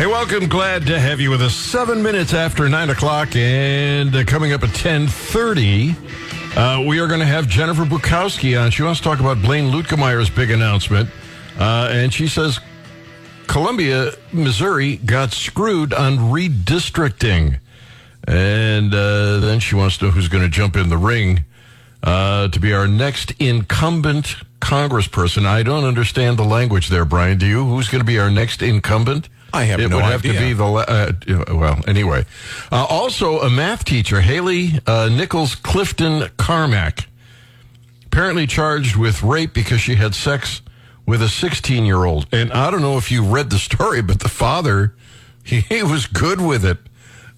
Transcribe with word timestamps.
Hey, 0.00 0.06
welcome. 0.06 0.48
Glad 0.48 0.86
to 0.86 0.98
have 0.98 1.20
you 1.20 1.28
with 1.28 1.42
us. 1.42 1.54
Seven 1.54 2.02
minutes 2.02 2.32
after 2.32 2.66
nine 2.70 2.88
o'clock, 2.88 3.36
and 3.36 4.16
uh, 4.16 4.24
coming 4.24 4.54
up 4.54 4.62
at 4.62 4.74
ten 4.74 5.06
thirty, 5.06 5.94
uh, 6.56 6.82
we 6.88 7.00
are 7.00 7.06
going 7.06 7.20
to 7.20 7.26
have 7.26 7.46
Jennifer 7.46 7.84
Bukowski 7.84 8.58
on. 8.58 8.70
She 8.70 8.82
wants 8.82 9.00
to 9.00 9.04
talk 9.04 9.20
about 9.20 9.42
Blaine 9.42 9.70
Luetkemeyer's 9.70 10.30
big 10.30 10.50
announcement, 10.52 11.10
uh, 11.58 11.90
and 11.92 12.14
she 12.14 12.28
says 12.28 12.60
Columbia, 13.46 14.12
Missouri, 14.32 14.96
got 14.96 15.32
screwed 15.32 15.92
on 15.92 16.16
redistricting, 16.16 17.60
and 18.26 18.94
uh, 18.94 19.38
then 19.40 19.60
she 19.60 19.74
wants 19.74 19.98
to 19.98 20.06
know 20.06 20.12
who's 20.12 20.28
going 20.28 20.44
to 20.44 20.48
jump 20.48 20.76
in 20.76 20.88
the 20.88 20.96
ring 20.96 21.44
uh, 22.02 22.48
to 22.48 22.58
be 22.58 22.72
our 22.72 22.88
next 22.88 23.32
incumbent 23.38 24.36
congressperson. 24.60 25.44
I 25.44 25.62
don't 25.62 25.84
understand 25.84 26.38
the 26.38 26.44
language 26.44 26.88
there, 26.88 27.04
Brian. 27.04 27.36
Do 27.36 27.44
you? 27.44 27.66
Who's 27.66 27.90
going 27.90 28.00
to 28.00 28.06
be 28.06 28.18
our 28.18 28.30
next 28.30 28.62
incumbent? 28.62 29.28
I 29.52 29.64
have 29.64 29.80
it 29.80 29.88
no 29.88 29.96
would 29.96 30.04
have 30.04 30.20
idea. 30.20 30.32
to 30.34 30.38
be 30.40 30.52
the 30.52 30.64
la- 30.64 30.80
uh, 30.86 31.12
well. 31.48 31.80
Anyway, 31.86 32.24
uh, 32.70 32.86
also 32.88 33.40
a 33.40 33.50
math 33.50 33.84
teacher, 33.84 34.20
Haley 34.20 34.78
uh, 34.86 35.08
Nichols 35.08 35.54
Clifton 35.54 36.28
Carmack, 36.36 37.06
apparently 38.06 38.46
charged 38.46 38.96
with 38.96 39.22
rape 39.22 39.52
because 39.54 39.80
she 39.80 39.94
had 39.96 40.14
sex 40.14 40.62
with 41.06 41.22
a 41.22 41.28
16 41.28 41.84
year 41.84 42.04
old. 42.04 42.26
And 42.32 42.52
I 42.52 42.70
don't 42.70 42.82
know 42.82 42.96
if 42.98 43.10
you 43.10 43.24
read 43.24 43.50
the 43.50 43.58
story, 43.58 44.02
but 44.02 44.20
the 44.20 44.28
father, 44.28 44.94
he, 45.42 45.60
he 45.68 45.82
was 45.82 46.06
good 46.06 46.40
with 46.40 46.64
it. 46.64 46.78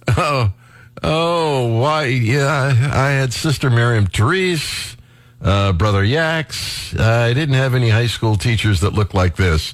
Oh, 0.09 0.53
oh, 1.01 1.79
why? 1.79 2.05
Yeah, 2.05 2.91
I 2.93 3.11
had 3.11 3.33
sister 3.33 3.69
Miriam 3.69 4.05
Therese, 4.07 4.97
uh, 5.41 5.73
brother 5.73 6.03
Yax. 6.03 6.99
I 6.99 7.33
didn't 7.33 7.55
have 7.55 7.73
any 7.73 7.89
high 7.89 8.07
school 8.07 8.35
teachers 8.35 8.81
that 8.81 8.93
looked 8.93 9.13
like 9.13 9.35
this 9.35 9.73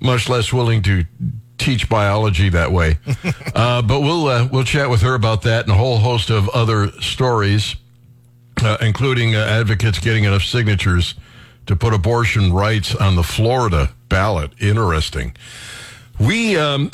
much 0.00 0.28
less 0.28 0.52
willing 0.52 0.82
to 0.82 1.04
teach 1.58 1.88
biology 1.88 2.48
that 2.50 2.72
way. 2.72 2.98
uh, 3.54 3.82
but 3.82 4.00
we'll 4.00 4.26
uh, 4.28 4.48
we'll 4.50 4.64
chat 4.64 4.88
with 4.90 5.02
her 5.02 5.14
about 5.14 5.42
that 5.42 5.64
and 5.64 5.72
a 5.72 5.76
whole 5.76 5.98
host 5.98 6.30
of 6.30 6.48
other 6.50 6.90
stories, 7.00 7.76
uh, 8.62 8.78
including 8.80 9.34
uh, 9.34 9.40
advocates 9.40 9.98
getting 9.98 10.24
enough 10.24 10.42
signatures 10.42 11.14
to 11.66 11.76
put 11.76 11.92
abortion 11.92 12.52
rights 12.52 12.94
on 12.94 13.16
the 13.16 13.22
Florida 13.22 13.90
ballot. 14.08 14.52
Interesting. 14.60 15.36
We. 16.18 16.56
Um, 16.56 16.90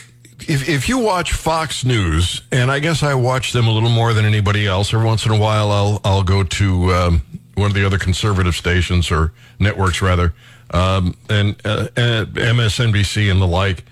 if, 0.47 0.69
if 0.69 0.89
you 0.91 0.99
watch 0.99 1.33
Fox 1.33 1.85
News, 1.85 2.43
and 2.53 2.71
I 2.71 2.79
guess 2.79 3.03
I 3.03 3.15
watch 3.15 3.53
them 3.53 3.67
a 3.67 3.71
little 3.71 3.89
more 3.89 4.13
than 4.13 4.27
anybody 4.27 4.67
else, 4.67 4.93
every 4.93 5.07
once 5.07 5.25
in 5.25 5.33
a 5.33 5.39
while 5.39 5.71
I'll 5.71 6.01
I'll 6.05 6.23
go 6.23 6.43
to 6.43 6.93
um, 6.93 7.23
one 7.55 7.71
of 7.71 7.75
the 7.75 7.85
other 7.85 7.99
conservative 7.99 8.55
stations 8.55 9.11
or 9.11 9.33
networks 9.59 10.03
rather, 10.03 10.35
um, 10.73 11.17
and, 11.29 11.57
uh, 11.65 11.89
and 11.97 12.29
MSNBC 12.29 13.31
and 13.31 13.41
the 13.41 13.47
like. 13.47 13.85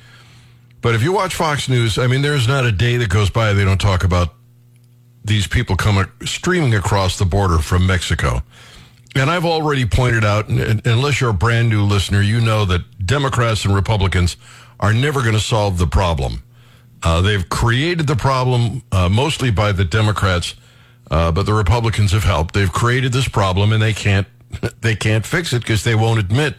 But 0.82 0.96
if 0.96 1.02
you 1.02 1.12
watch 1.12 1.34
Fox 1.34 1.68
News, 1.68 1.96
I 1.96 2.08
mean, 2.08 2.22
there's 2.22 2.48
not 2.48 2.66
a 2.66 2.72
day 2.72 2.96
that 2.98 3.08
goes 3.08 3.30
by 3.30 3.52
they 3.52 3.64
don't 3.64 3.80
talk 3.80 4.04
about 4.04 4.34
these 5.24 5.46
people 5.46 5.76
coming 5.76 6.06
streaming 6.24 6.74
across 6.74 7.18
the 7.18 7.24
border 7.24 7.58
from 7.58 7.86
Mexico. 7.86 8.42
And 9.14 9.30
I've 9.30 9.44
already 9.44 9.86
pointed 9.86 10.24
out, 10.24 10.48
unless 10.48 11.20
you're 11.20 11.30
a 11.30 11.34
brand 11.34 11.68
new 11.68 11.84
listener, 11.84 12.20
you 12.20 12.40
know 12.40 12.64
that 12.64 13.06
Democrats 13.06 13.64
and 13.64 13.74
Republicans 13.74 14.36
are 14.80 14.92
never 14.92 15.20
going 15.20 15.34
to 15.34 15.40
solve 15.40 15.78
the 15.78 15.86
problem. 15.86 16.42
Uh, 17.02 17.20
they've 17.20 17.48
created 17.48 18.06
the 18.06 18.16
problem 18.16 18.82
uh, 18.90 19.08
mostly 19.08 19.50
by 19.50 19.70
the 19.70 19.84
Democrats, 19.84 20.54
uh, 21.10 21.30
but 21.30 21.44
the 21.44 21.52
Republicans 21.52 22.12
have 22.12 22.24
helped. 22.24 22.54
They've 22.54 22.72
created 22.72 23.12
this 23.12 23.28
problem, 23.28 23.72
and 23.72 23.82
they 23.82 23.92
can't 23.92 24.26
they 24.80 24.96
can't 24.96 25.24
fix 25.24 25.52
it 25.52 25.60
because 25.60 25.84
they 25.84 25.94
won't 25.94 26.18
admit 26.18 26.56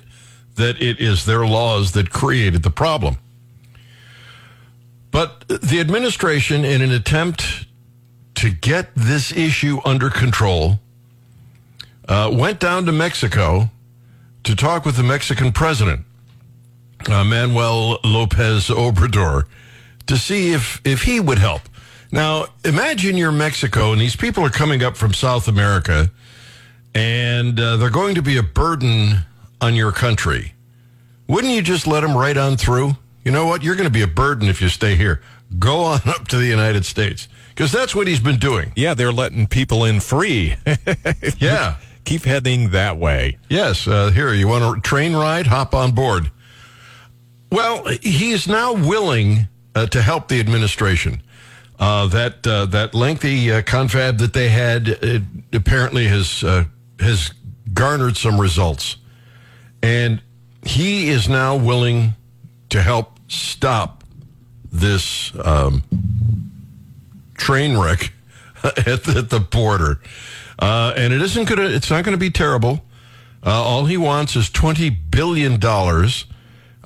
that 0.56 0.82
it 0.82 1.00
is 1.00 1.26
their 1.26 1.46
laws 1.46 1.92
that 1.94 2.10
created 2.12 2.64
the 2.64 2.70
problem. 2.70 3.18
But 5.14 5.48
the 5.48 5.80
administration, 5.80 6.66
in 6.66 6.82
an 6.82 6.92
attempt 6.92 7.68
to 8.34 8.50
get 8.50 8.90
this 8.96 9.32
issue 9.32 9.80
under 9.86 10.10
control, 10.10 10.80
uh, 12.10 12.32
went 12.34 12.60
down 12.60 12.88
to 12.88 12.92
Mexico 12.92 13.70
to 14.44 14.56
talk 14.56 14.86
with 14.86 14.98
the 14.98 15.04
Mexican 15.04 15.52
president, 15.52 16.02
uh, 17.08 17.24
Manuel 17.24 18.00
Lopez 18.04 18.70
Obrador, 18.70 19.44
to 20.08 20.18
see 20.18 20.52
if, 20.52 20.82
if 20.84 21.04
he 21.04 21.20
would 21.20 21.38
help. 21.38 21.62
Now, 22.12 22.48
imagine 22.66 23.16
you're 23.16 23.32
Mexico 23.32 23.92
and 23.92 24.02
these 24.02 24.16
people 24.16 24.44
are 24.44 24.50
coming 24.50 24.82
up 24.82 24.98
from 24.98 25.14
South 25.14 25.48
America 25.48 26.10
and 26.96 27.60
uh, 27.60 27.78
they're 27.78 27.92
going 27.92 28.16
to 28.16 28.24
be 28.24 28.38
a 28.38 28.44
burden 28.44 29.20
on 29.62 29.76
your 29.76 29.92
country. 29.92 30.54
Wouldn't 31.28 31.54
you 31.54 31.62
just 31.62 31.86
let 31.86 32.02
them 32.02 32.18
right 32.18 32.36
on 32.36 32.58
through? 32.58 32.98
You 33.24 33.32
know 33.32 33.46
what? 33.46 33.64
You're 33.64 33.76
going 33.76 33.88
to 33.88 33.94
be 33.94 34.02
a 34.02 34.08
burden 34.08 34.48
if 34.50 34.62
you 34.62 34.70
stay 34.70 34.96
here. 34.96 35.22
Go 35.60 35.84
on 35.84 36.02
up 36.06 36.28
to 36.30 36.38
the 36.38 36.46
United 36.46 36.86
States 36.86 37.28
because 37.50 37.72
that's 37.72 37.96
what 37.96 38.08
he's 38.08 38.20
been 38.20 38.40
doing. 38.40 38.74
Yeah, 38.76 38.94
they're 38.94 39.12
letting 39.14 39.48
people 39.48 39.86
in 39.86 40.00
free. 40.00 40.56
Yeah. 41.38 41.78
Keep 42.06 42.24
heading 42.24 42.72
that 42.72 42.98
way. 42.98 43.38
Yes, 43.50 43.88
uh, 43.88 44.12
here, 44.12 44.34
you 44.34 44.48
want 44.48 44.78
a 44.78 44.82
train 44.82 45.16
ride? 45.16 45.48
Hop 45.48 45.74
on 45.74 45.94
board. 45.94 46.32
Well, 47.50 47.86
he 48.02 48.32
is 48.32 48.46
now 48.46 48.74
willing 48.74 49.48
uh, 49.74 49.86
to 49.88 50.02
help 50.02 50.28
the 50.28 50.40
administration. 50.40 51.22
Uh, 51.80 52.08
that 52.08 52.46
uh, 52.46 52.66
that 52.68 52.94
lengthy 52.94 53.52
uh, 53.52 53.62
confab 53.62 54.18
that 54.18 54.34
they 54.34 54.50
had 54.50 54.90
uh, 55.04 55.20
apparently 55.54 56.08
has 56.08 56.44
uh, 56.44 56.66
has 57.00 57.34
garnered 57.74 58.18
some 58.18 58.40
results, 58.40 58.98
and 59.82 60.22
he 60.66 61.10
is 61.10 61.30
now 61.30 61.56
willing 61.56 62.16
to 62.74 62.82
help 62.82 63.20
stop 63.28 64.04
this 64.72 65.32
um, 65.46 65.84
train 67.36 67.78
wreck 67.78 68.12
at 68.64 69.04
the, 69.04 69.14
at 69.20 69.30
the 69.30 69.40
border. 69.40 70.02
Uh, 70.58 70.92
and 70.98 71.14
it 71.14 71.22
isn't 71.22 71.48
gonna. 71.48 71.64
It's 71.64 71.90
not 71.90 72.04
gonna 72.04 72.18
be 72.18 72.32
terrible. 72.32 72.84
Uh, 73.46 73.52
all 73.52 73.86
he 73.86 73.98
wants 73.98 74.36
is 74.36 74.50
twenty 74.50 74.90
billion 74.90 75.60
dollars, 75.60 76.26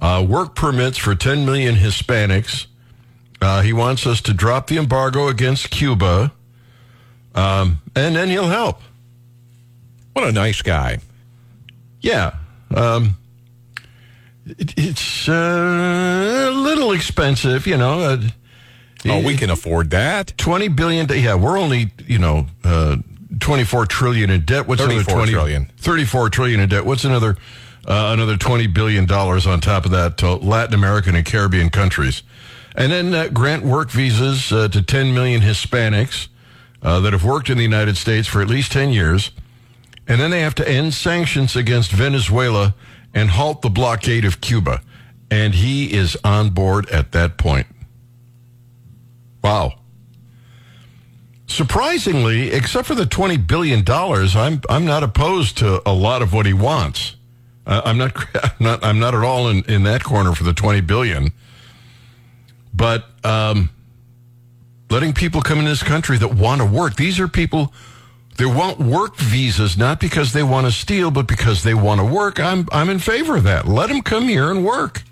uh, 0.02 0.26
work 0.28 0.56
permits 0.56 0.98
for 0.98 1.16
ten 1.16 1.46
million 1.46 1.76
Hispanics. 1.76 2.68
Uh, 3.42 3.62
he 3.62 3.72
wants 3.72 4.06
us 4.06 4.20
to 4.22 4.34
drop 4.34 4.68
the 4.68 4.78
embargo 4.78 5.28
against 5.28 5.70
Cuba, 5.70 6.34
um, 7.36 7.82
and 7.96 8.16
then 8.16 8.30
he'll 8.30 8.48
help. 8.50 8.82
What 10.14 10.28
a 10.28 10.32
nice 10.32 10.62
guy. 10.62 11.00
Yeah. 12.02 12.36
Um, 12.74 13.18
it, 14.58 14.74
it's 14.78 15.30
uh, 15.30 16.50
a 16.50 16.52
little 16.52 16.92
expensive, 16.92 17.68
you 17.68 17.78
know. 17.78 18.02
Uh, 18.02 18.22
Oh, 19.06 19.24
we 19.24 19.38
can 19.38 19.50
afford 19.50 19.92
that. 19.92 20.34
20 20.38 20.68
billion. 20.70 21.08
Yeah, 21.08 21.36
we're 21.36 21.58
only, 21.58 21.92
you 22.08 22.18
know, 22.20 22.48
uh, 22.64 22.98
24 23.40 23.86
trillion 23.86 24.30
in 24.30 24.42
debt. 24.42 24.68
What's 24.68 24.82
another 24.82 25.04
34 25.04 25.16
20 25.16 25.32
trillion. 25.32 25.72
34 25.78 26.30
trillion 26.30 26.60
in 26.60 26.70
debt. 26.70 26.86
What's 26.86 27.06
another 27.06 27.38
uh, 27.88 28.10
another 28.14 28.36
20 28.36 28.68
billion 28.68 29.06
dollars 29.06 29.48
on 29.48 29.62
top 29.62 29.86
of 29.86 29.92
that 29.92 30.18
to 30.18 30.36
Latin 30.36 30.74
American 30.74 31.16
and 31.16 31.26
Caribbean 31.26 31.70
countries. 31.70 32.22
And 32.76 32.92
then 32.92 33.14
uh, 33.14 33.28
grant 33.30 33.64
work 33.64 33.90
visas 33.92 34.52
uh, 34.52 34.68
to 34.70 34.82
10 34.82 35.14
million 35.14 35.42
Hispanics 35.42 36.28
uh, 36.84 37.00
that 37.00 37.14
have 37.14 37.24
worked 37.24 37.50
in 37.50 37.58
the 37.58 37.64
United 37.64 37.96
States 37.98 38.28
for 38.28 38.42
at 38.42 38.48
least 38.50 38.72
10 38.74 38.90
years. 38.90 39.32
And 40.08 40.20
then 40.20 40.32
they 40.32 40.42
have 40.42 40.56
to 40.56 40.68
end 40.70 40.94
sanctions 40.94 41.56
against 41.56 41.92
Venezuela 41.92 42.76
and 43.18 43.32
halt 43.32 43.64
the 43.64 43.70
blockade 43.70 44.26
of 44.26 44.40
Cuba. 44.42 44.80
And 45.32 45.56
he 45.56 45.92
is 45.92 46.16
on 46.24 46.52
board 46.52 46.88
at 46.90 47.14
that 47.14 47.38
point. 47.38 47.66
Wow. 49.44 49.80
Surprisingly, 51.48 52.52
except 52.52 52.88
for 52.88 52.94
the 52.94 53.06
twenty 53.08 53.38
billion 53.38 53.84
dollars, 53.84 54.36
I'm 54.36 54.62
I'm 54.70 54.86
not 54.86 55.02
opposed 55.02 55.58
to 55.58 55.82
a 55.90 55.94
lot 55.94 56.22
of 56.22 56.32
what 56.32 56.46
he 56.46 56.54
wants. 56.54 57.16
I'm 57.66 57.98
not 57.98 58.16
I'm 58.44 58.52
not 58.60 58.84
I'm 58.84 59.00
not 59.00 59.16
at 59.16 59.24
all 59.24 59.50
in, 59.50 59.64
in 59.64 59.84
that 59.84 60.04
corner 60.04 60.34
for 60.34 60.44
the 60.44 60.54
twenty 60.54 60.82
billion. 60.82 61.32
But 62.74 63.06
um, 63.24 63.72
letting 64.92 65.14
people 65.14 65.42
come 65.42 65.58
in 65.58 65.66
this 65.66 65.82
country 65.82 66.20
that 66.20 66.36
want 66.36 66.62
to 66.62 66.68
work. 66.68 66.96
These 66.96 67.20
are 67.20 67.28
people 67.28 67.74
they 68.38 68.46
want 68.46 68.80
work 68.80 69.16
visas 69.18 69.78
not 69.78 70.00
because 70.00 70.32
they 70.32 70.44
want 70.44 70.68
to 70.68 70.72
steal, 70.72 71.10
but 71.10 71.28
because 71.28 71.64
they 71.64 71.74
want 71.74 72.00
to 72.00 72.06
work. 72.06 72.40
I'm 72.40 72.68
I'm 72.72 72.90
in 72.90 73.00
favor 73.00 73.38
of 73.38 73.44
that. 73.44 73.68
Let 73.68 73.90
them 73.90 74.02
come 74.02 74.24
here 74.24 74.52
and 74.52 74.64
work. 74.64 75.04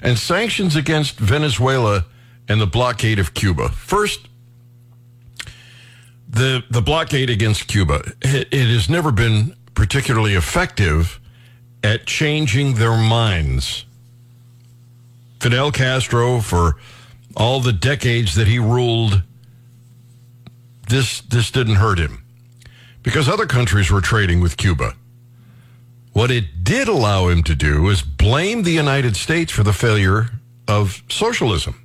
And 0.00 0.18
sanctions 0.18 0.76
against 0.76 1.18
Venezuela 1.18 2.04
and 2.48 2.60
the 2.60 2.66
blockade 2.66 3.18
of 3.18 3.34
Cuba. 3.34 3.70
First, 3.70 4.28
the 6.28 6.62
the 6.70 6.82
blockade 6.82 7.30
against 7.30 7.66
Cuba. 7.66 8.12
It, 8.22 8.48
it 8.52 8.68
has 8.68 8.88
never 8.88 9.10
been 9.10 9.56
particularly 9.74 10.34
effective 10.34 11.20
at 11.82 12.06
changing 12.06 12.74
their 12.74 12.96
minds. 12.96 13.84
Fidel 15.40 15.72
Castro, 15.72 16.40
for 16.40 16.76
all 17.36 17.60
the 17.60 17.72
decades 17.72 18.34
that 18.36 18.46
he 18.46 18.58
ruled, 18.58 19.22
this 20.88 21.20
this 21.22 21.50
didn't 21.50 21.76
hurt 21.76 21.98
him 21.98 22.24
because 23.02 23.28
other 23.28 23.46
countries 23.46 23.90
were 23.90 24.00
trading 24.00 24.40
with 24.40 24.56
Cuba. 24.56 24.94
What 26.12 26.30
it 26.30 26.62
did 26.64 26.88
allow 26.88 27.28
him 27.28 27.42
to 27.44 27.54
do 27.54 27.88
is 27.88 28.02
blame 28.02 28.62
the 28.62 28.70
United 28.72 29.16
States 29.16 29.52
for 29.52 29.62
the 29.62 29.72
failure 29.72 30.30
of 30.68 31.02
socialism. 31.08 31.80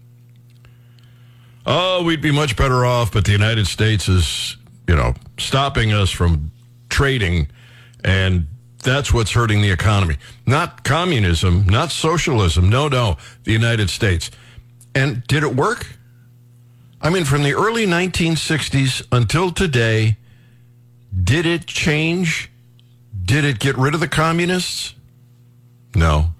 Oh, 1.65 2.03
we'd 2.03 2.21
be 2.21 2.31
much 2.31 2.55
better 2.55 2.85
off, 2.85 3.11
but 3.11 3.25
the 3.25 3.31
United 3.31 3.67
States 3.67 4.07
is, 4.07 4.55
you 4.87 4.95
know, 4.95 5.13
stopping 5.37 5.93
us 5.93 6.09
from 6.09 6.51
trading, 6.89 7.49
and 8.03 8.47
that's 8.83 9.13
what's 9.13 9.31
hurting 9.31 9.61
the 9.61 9.71
economy. 9.71 10.17
Not 10.45 10.83
communism, 10.83 11.65
not 11.65 11.91
socialism. 11.91 12.69
No, 12.69 12.87
no, 12.87 13.17
the 13.43 13.51
United 13.51 13.89
States. 13.89 14.31
And 14.95 15.23
did 15.27 15.43
it 15.43 15.55
work? 15.55 15.85
I 17.01 17.09
mean, 17.09 17.23
from 17.25 17.43
the 17.43 17.53
early 17.53 17.85
1960s 17.85 19.05
until 19.11 19.51
today, 19.51 20.17
did 21.23 21.45
it 21.45 21.65
change? 21.65 22.51
Did 23.25 23.45
it 23.45 23.59
get 23.59 23.77
rid 23.77 23.93
of 23.93 23.99
the 23.99 24.07
communists? 24.07 24.95
No. 25.95 26.33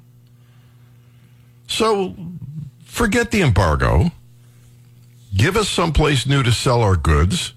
So 1.68 2.16
forget 2.84 3.32
the 3.32 3.42
embargo. 3.42 4.12
Give 5.36 5.56
us 5.56 5.70
someplace 5.70 6.26
new 6.26 6.44
to 6.44 6.52
sell 6.52 6.82
our 6.82 6.96
goods. 6.96 7.54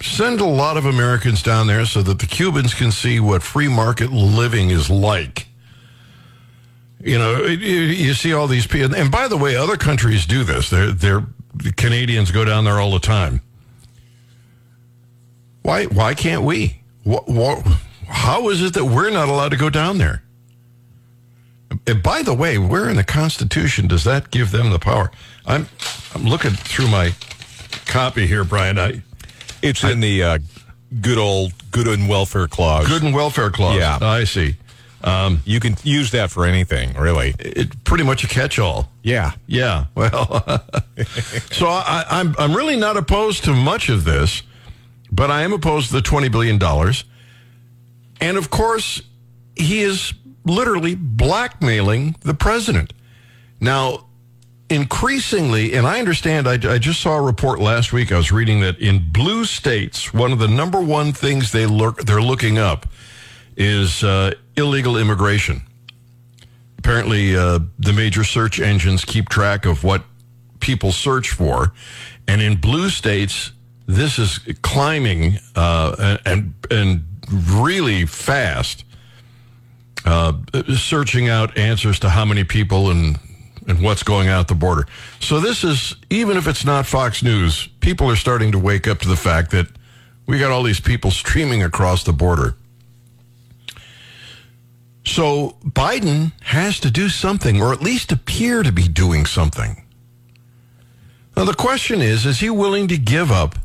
Send 0.00 0.40
a 0.40 0.46
lot 0.46 0.76
of 0.76 0.86
Americans 0.86 1.42
down 1.42 1.66
there 1.66 1.84
so 1.84 2.02
that 2.02 2.18
the 2.18 2.26
Cubans 2.26 2.72
can 2.72 2.90
see 2.90 3.20
what 3.20 3.42
free 3.42 3.68
market 3.68 4.10
living 4.12 4.70
is 4.70 4.88
like. 4.88 5.47
You 7.00 7.18
know, 7.18 7.44
you, 7.44 7.56
you 7.80 8.14
see 8.14 8.32
all 8.32 8.46
these 8.48 8.66
people, 8.66 8.94
and 8.94 9.10
by 9.10 9.28
the 9.28 9.36
way, 9.36 9.56
other 9.56 9.76
countries 9.76 10.26
do 10.26 10.42
this. 10.42 10.68
They're, 10.70 10.90
they're 10.90 11.24
the 11.54 11.72
Canadians 11.72 12.30
go 12.30 12.44
down 12.44 12.64
there 12.64 12.80
all 12.80 12.90
the 12.90 12.98
time. 12.98 13.40
Why? 15.62 15.84
Why 15.86 16.14
can't 16.14 16.42
we? 16.42 16.80
What, 17.04 17.28
what, 17.28 17.64
how 18.08 18.48
is 18.48 18.62
it 18.62 18.74
that 18.74 18.84
we're 18.84 19.10
not 19.10 19.28
allowed 19.28 19.50
to 19.50 19.56
go 19.56 19.70
down 19.70 19.98
there? 19.98 20.22
And 21.86 22.02
by 22.02 22.22
the 22.22 22.34
way, 22.34 22.58
where 22.58 22.88
in 22.88 22.96
the 22.96 23.04
Constitution 23.04 23.86
does 23.88 24.04
that 24.04 24.30
give 24.30 24.50
them 24.50 24.70
the 24.70 24.78
power? 24.78 25.10
I'm 25.46 25.68
I'm 26.14 26.24
looking 26.24 26.52
through 26.52 26.88
my 26.88 27.12
copy 27.86 28.26
here, 28.26 28.44
Brian. 28.44 28.78
I 28.78 29.02
It's 29.62 29.84
in 29.84 30.00
the 30.00 30.22
uh, 30.22 30.38
good 31.00 31.18
old 31.18 31.52
good 31.70 31.86
and 31.86 32.08
welfare 32.08 32.48
clause. 32.48 32.88
good 32.88 33.02
and 33.02 33.14
welfare 33.14 33.50
clause. 33.50 33.76
Yeah. 33.76 33.98
I 34.00 34.24
see. 34.24 34.56
Um, 35.04 35.42
You 35.44 35.60
can 35.60 35.76
use 35.84 36.10
that 36.10 36.30
for 36.30 36.44
anything, 36.44 36.94
really. 36.94 37.34
it 37.38 37.84
pretty 37.84 38.04
much 38.04 38.24
a 38.24 38.26
catch-all. 38.28 38.90
Yeah. 39.02 39.32
Yeah. 39.46 39.84
Well, 39.94 40.42
so 41.52 41.66
I, 41.68 42.04
I'm 42.10 42.34
I'm 42.38 42.54
really 42.54 42.76
not 42.76 42.96
opposed 42.96 43.44
to 43.44 43.52
much 43.54 43.88
of 43.88 44.04
this, 44.04 44.42
but 45.12 45.30
I 45.30 45.42
am 45.42 45.52
opposed 45.52 45.88
to 45.88 45.92
the 45.94 46.02
twenty 46.02 46.28
billion 46.28 46.58
dollars, 46.58 47.04
and 48.20 48.36
of 48.36 48.50
course, 48.50 49.00
he 49.54 49.80
is 49.82 50.12
literally 50.44 50.94
blackmailing 50.96 52.16
the 52.22 52.34
president. 52.34 52.92
Now, 53.60 54.06
increasingly, 54.70 55.74
and 55.74 55.86
I 55.86 55.98
understand. 55.98 56.46
I, 56.48 56.54
I 56.74 56.78
just 56.78 57.00
saw 57.00 57.16
a 57.18 57.22
report 57.22 57.60
last 57.60 57.92
week. 57.92 58.12
I 58.12 58.16
was 58.16 58.32
reading 58.32 58.60
that 58.60 58.78
in 58.78 59.10
blue 59.12 59.44
states, 59.44 60.12
one 60.12 60.32
of 60.32 60.38
the 60.38 60.48
number 60.48 60.80
one 60.80 61.12
things 61.12 61.52
they 61.52 61.66
look 61.66 62.04
they're 62.04 62.22
looking 62.22 62.58
up 62.58 62.86
is 63.56 64.04
uh, 64.04 64.32
illegal 64.58 64.96
immigration. 64.96 65.62
Apparently 66.78 67.36
uh, 67.36 67.60
the 67.78 67.92
major 67.92 68.24
search 68.24 68.60
engines 68.60 69.04
keep 69.04 69.28
track 69.28 69.64
of 69.64 69.84
what 69.84 70.04
people 70.60 70.92
search 70.92 71.30
for 71.30 71.72
and 72.26 72.42
in 72.42 72.56
blue 72.56 72.90
states 72.90 73.52
this 73.86 74.18
is 74.18 74.38
climbing 74.62 75.38
uh, 75.56 76.18
and 76.26 76.54
and 76.70 77.04
really 77.30 78.04
fast 78.06 78.84
uh, 80.04 80.32
searching 80.76 81.28
out 81.28 81.56
answers 81.56 81.98
to 82.00 82.08
how 82.08 82.24
many 82.24 82.44
people 82.44 82.90
and 82.90 83.18
and 83.66 83.82
what's 83.82 84.02
going 84.02 84.28
out 84.28 84.48
the 84.48 84.54
border. 84.54 84.86
So 85.20 85.40
this 85.40 85.62
is 85.62 85.94
even 86.10 86.36
if 86.36 86.46
it's 86.46 86.64
not 86.64 86.86
fox 86.86 87.22
news 87.22 87.68
people 87.80 88.10
are 88.10 88.16
starting 88.16 88.52
to 88.52 88.58
wake 88.58 88.86
up 88.86 88.98
to 89.00 89.08
the 89.08 89.16
fact 89.16 89.50
that 89.52 89.66
we 90.26 90.38
got 90.38 90.50
all 90.50 90.62
these 90.62 90.80
people 90.80 91.10
streaming 91.10 91.62
across 91.62 92.04
the 92.04 92.12
border 92.12 92.54
so 95.08 95.56
Biden 95.64 96.32
has 96.42 96.78
to 96.80 96.90
do 96.90 97.08
something, 97.08 97.62
or 97.62 97.72
at 97.72 97.80
least 97.80 98.12
appear 98.12 98.62
to 98.62 98.70
be 98.70 98.86
doing 98.86 99.24
something. 99.26 99.84
Now 101.36 101.44
the 101.44 101.54
question 101.54 102.02
is, 102.02 102.26
is 102.26 102.40
he 102.40 102.50
willing 102.50 102.88
to 102.88 102.98
give 102.98 103.30
up 103.30 103.56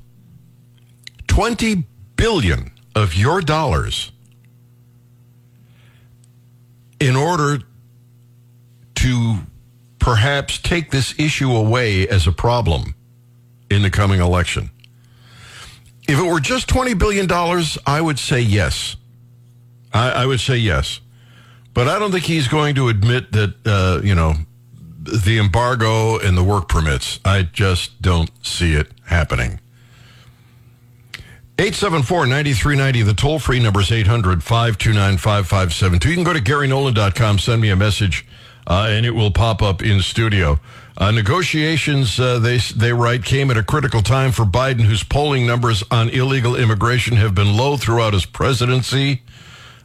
20 1.27 1.83
billion 2.15 2.71
of 2.95 3.15
your 3.15 3.41
dollars 3.41 4.11
in 6.99 7.15
order 7.15 7.59
to 8.95 9.39
perhaps 9.99 10.59
take 10.59 10.91
this 10.91 11.17
issue 11.19 11.51
away 11.51 12.07
as 12.07 12.25
a 12.25 12.31
problem 12.31 12.95
in 13.69 13.81
the 13.81 13.89
coming 13.89 14.21
election? 14.21 14.69
If 16.07 16.19
it 16.19 16.25
were 16.25 16.39
just 16.39 16.69
$20 16.69 16.97
billion, 16.97 17.27
I 17.85 18.01
would 18.01 18.19
say 18.19 18.39
yes. 18.39 18.95
I, 19.93 20.11
I 20.11 20.25
would 20.25 20.39
say 20.39 20.57
yes. 20.57 20.99
But 21.73 21.87
I 21.87 21.97
don't 21.99 22.11
think 22.11 22.25
he's 22.25 22.47
going 22.47 22.75
to 22.75 22.89
admit 22.89 23.31
that, 23.31 23.55
uh, 23.65 24.01
you 24.03 24.13
know, 24.13 24.35
the 25.03 25.39
embargo 25.39 26.19
and 26.19 26.37
the 26.37 26.43
work 26.43 26.69
permits. 26.69 27.19
I 27.25 27.41
just 27.43 28.01
don't 28.01 28.29
see 28.45 28.73
it 28.73 28.91
happening. 29.05 29.59
874-9390, 31.57 33.05
the 33.05 33.13
toll-free 33.13 33.59
number 33.59 33.81
is 33.81 33.89
800-529-5572. 33.89 36.05
You 36.05 36.15
can 36.15 36.23
go 36.23 36.33
to 36.33 36.39
GaryNolan.com, 36.39 37.37
send 37.37 37.61
me 37.61 37.69
a 37.69 37.75
message, 37.75 38.25
uh, 38.65 38.87
and 38.89 39.05
it 39.05 39.11
will 39.11 39.29
pop 39.29 39.61
up 39.61 39.83
in 39.83 40.01
studio. 40.01 40.59
Uh, 40.97 41.11
negotiations, 41.11 42.19
uh, 42.19 42.39
they, 42.39 42.57
they 42.57 42.91
write, 42.91 43.23
came 43.23 43.51
at 43.51 43.57
a 43.57 43.63
critical 43.63 44.01
time 44.01 44.31
for 44.31 44.45
Biden, 44.45 44.81
whose 44.81 45.03
polling 45.03 45.45
numbers 45.45 45.83
on 45.91 46.09
illegal 46.09 46.55
immigration 46.55 47.17
have 47.17 47.35
been 47.35 47.55
low 47.55 47.77
throughout 47.77 48.13
his 48.13 48.25
presidency. 48.25 49.21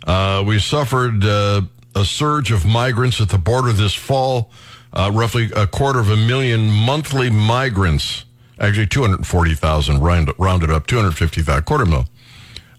Uh, 0.06 0.42
we 0.46 0.58
suffered 0.58 1.22
uh, 1.24 1.60
a 1.98 2.04
surge 2.04 2.52
of 2.52 2.64
migrants 2.64 3.20
at 3.20 3.28
the 3.28 3.38
border 3.38 3.72
this 3.72 3.94
fall, 3.94 4.50
uh, 4.92 5.10
roughly 5.12 5.50
a 5.54 5.66
quarter 5.66 5.98
of 5.98 6.08
a 6.08 6.16
million 6.16 6.70
monthly 6.70 7.28
migrants, 7.28 8.24
actually 8.58 8.86
240,000 8.86 10.00
round, 10.00 10.32
rounded 10.38 10.70
up, 10.70 10.86
250,000, 10.86 11.64
quarter 11.64 11.84
mil, 11.84 12.06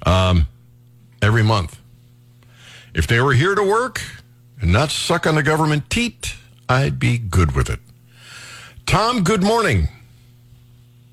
um, 0.06 0.48
every 1.22 1.44
month. 1.44 1.80
If 2.94 3.08
they 3.08 3.20
were 3.20 3.34
here 3.34 3.56
to 3.56 3.64
work 3.64 4.02
and 4.62 4.72
not 4.72 4.90
suck 4.90 5.28
on 5.28 5.36
the 5.36 5.44
government 5.44 5.90
teat, 5.90 6.36
I'd 6.68 6.98
be 6.98 7.18
good 7.18 7.56
with 7.56 7.70
it. 7.70 7.80
Tom, 8.86 9.24
good 9.24 9.44
morning. 9.44 9.90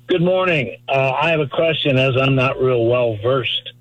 Good 0.07 0.21
morning. 0.21 0.77
Uh, 0.87 1.11
I 1.11 1.29
have 1.29 1.41
a 1.41 1.47
question 1.47 1.97
as 1.97 2.15
I'm 2.15 2.35
not 2.35 2.59
real 2.59 2.85
well 2.85 3.17
versed 3.17 3.73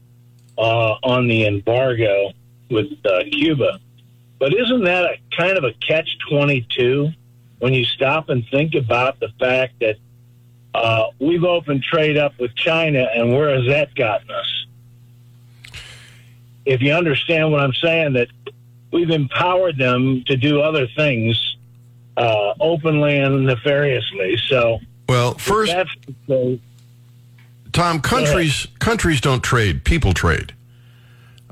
uh, 0.58 0.96
on 1.02 1.28
the 1.28 1.46
embargo 1.46 2.32
with 2.68 2.92
uh, 3.04 3.22
Cuba. 3.30 3.78
But 4.38 4.54
isn't 4.54 4.84
that 4.84 5.04
a 5.04 5.16
kind 5.36 5.56
of 5.56 5.64
a 5.64 5.72
catch 5.74 6.18
22 6.28 7.10
when 7.58 7.72
you 7.72 7.84
stop 7.84 8.28
and 8.28 8.46
think 8.50 8.74
about 8.74 9.18
the 9.18 9.28
fact 9.40 9.80
that 9.80 9.96
uh, 10.74 11.06
we've 11.18 11.44
opened 11.44 11.82
trade 11.82 12.18
up 12.18 12.38
with 12.38 12.54
China 12.54 13.08
and 13.14 13.32
where 13.32 13.54
has 13.56 13.66
that 13.68 13.94
gotten 13.94 14.30
us? 14.30 14.66
If 16.66 16.82
you 16.82 16.92
understand 16.92 17.52
what 17.52 17.60
I'm 17.60 17.72
saying, 17.74 18.14
that 18.14 18.28
we've 18.90 19.10
empowered 19.10 19.78
them 19.78 20.24
to 20.26 20.36
do 20.36 20.60
other 20.60 20.86
things 20.88 21.56
uh, 22.16 22.54
openly 22.60 23.18
and 23.18 23.46
nefariously. 23.46 24.36
So, 24.48 24.80
Well, 25.08 25.34
first, 25.34 25.74
Tom, 27.72 28.00
countries 28.00 28.66
countries 28.78 29.20
don't 29.20 29.42
trade; 29.42 29.84
people 29.84 30.12
trade. 30.12 30.54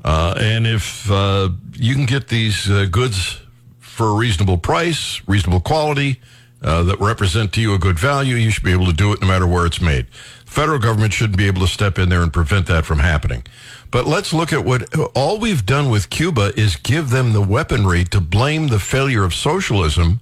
Uh, 0.05 0.35
and 0.39 0.67
if 0.67 1.09
uh, 1.09 1.49
you 1.73 1.95
can 1.95 2.05
get 2.05 2.27
these 2.27 2.69
uh, 2.69 2.85
goods 2.85 3.41
for 3.79 4.09
a 4.09 4.13
reasonable 4.13 4.57
price, 4.57 5.19
reasonable 5.27 5.59
quality, 5.59 6.21
uh, 6.61 6.83
that 6.83 6.99
represent 6.99 7.51
to 7.53 7.59
you 7.59 7.73
a 7.73 7.79
good 7.79 7.97
value, 7.97 8.35
you 8.35 8.51
should 8.51 8.63
be 8.63 8.71
able 8.71 8.85
to 8.85 8.93
do 8.93 9.11
it 9.11 9.19
no 9.19 9.27
matter 9.27 9.47
where 9.47 9.65
it's 9.65 9.81
made. 9.81 10.07
Federal 10.45 10.77
government 10.77 11.11
shouldn't 11.11 11.37
be 11.37 11.47
able 11.47 11.61
to 11.61 11.67
step 11.67 11.97
in 11.97 12.09
there 12.09 12.21
and 12.21 12.31
prevent 12.31 12.67
that 12.67 12.85
from 12.85 12.99
happening. 12.99 13.43
But 13.89 14.05
let's 14.05 14.31
look 14.31 14.53
at 14.53 14.63
what 14.63 14.93
all 15.15 15.39
we've 15.39 15.65
done 15.65 15.89
with 15.89 16.11
Cuba 16.11 16.53
is 16.55 16.75
give 16.75 17.09
them 17.09 17.33
the 17.33 17.41
weaponry 17.41 18.03
to 18.05 18.21
blame 18.21 18.67
the 18.67 18.79
failure 18.79 19.23
of 19.23 19.33
socialism 19.33 20.19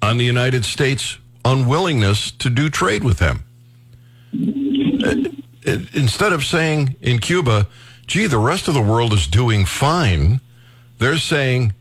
on 0.00 0.18
the 0.18 0.24
United 0.24 0.64
States' 0.64 1.18
unwillingness 1.44 2.30
to 2.30 2.48
do 2.48 2.70
trade 2.70 3.02
with 3.02 3.18
them 3.18 3.44
instead 5.64 6.32
of 6.32 6.44
saying 6.44 6.96
in 7.00 7.18
Cuba, 7.18 7.66
gee, 8.10 8.26
the 8.26 8.38
rest 8.38 8.66
of 8.66 8.74
the 8.74 8.82
world 8.82 9.12
is 9.12 9.28
doing 9.28 9.64
fine, 9.64 10.40
they're 10.98 11.16
saying 11.16 11.72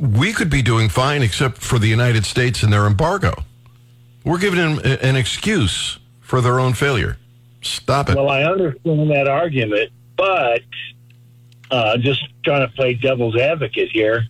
we 0.00 0.32
could 0.32 0.48
be 0.48 0.62
doing 0.62 0.88
fine 0.88 1.22
except 1.22 1.58
for 1.58 1.78
the 1.78 1.86
United 1.86 2.24
States 2.24 2.62
and 2.62 2.72
their 2.72 2.86
embargo. 2.86 3.44
We're 4.24 4.38
giving 4.38 4.58
them 4.58 4.80
an 5.02 5.14
excuse 5.14 5.98
for 6.22 6.40
their 6.40 6.58
own 6.58 6.72
failure. 6.72 7.18
Stop 7.60 8.08
it. 8.08 8.16
Well, 8.16 8.30
I 8.30 8.44
understand 8.44 9.10
that 9.10 9.28
argument, 9.28 9.92
but 10.16 10.62
uh, 11.70 11.98
just 11.98 12.24
trying 12.42 12.66
to 12.66 12.74
play 12.74 12.94
devil's 12.94 13.36
advocate 13.36 13.90
here. 13.92 14.24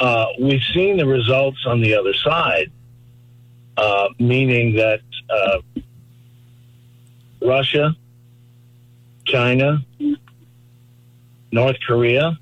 uh, 0.00 0.26
we've 0.40 0.62
seen 0.74 0.96
the 0.96 1.06
results 1.06 1.64
on 1.64 1.80
the 1.80 1.94
other 1.94 2.12
side, 2.12 2.72
uh, 3.76 4.08
meaning 4.18 4.74
that 4.74 5.00
uh, 5.30 5.58
Russia, 7.40 7.94
China, 9.26 9.84
North 11.50 11.76
Korea. 11.86 12.38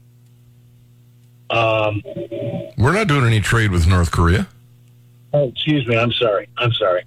Um, 1.51 2.03
We're 2.79 2.93
not 2.93 3.09
doing 3.09 3.25
any 3.25 3.41
trade 3.41 3.71
with 3.71 3.87
North 3.87 4.11
Korea. 4.11 4.49
oh, 5.33 5.49
excuse 5.49 5.87
me. 5.87 5.97
I'm 5.97 6.13
sorry. 6.13 6.49
I'm 6.57 6.73
sorry. 6.73 7.05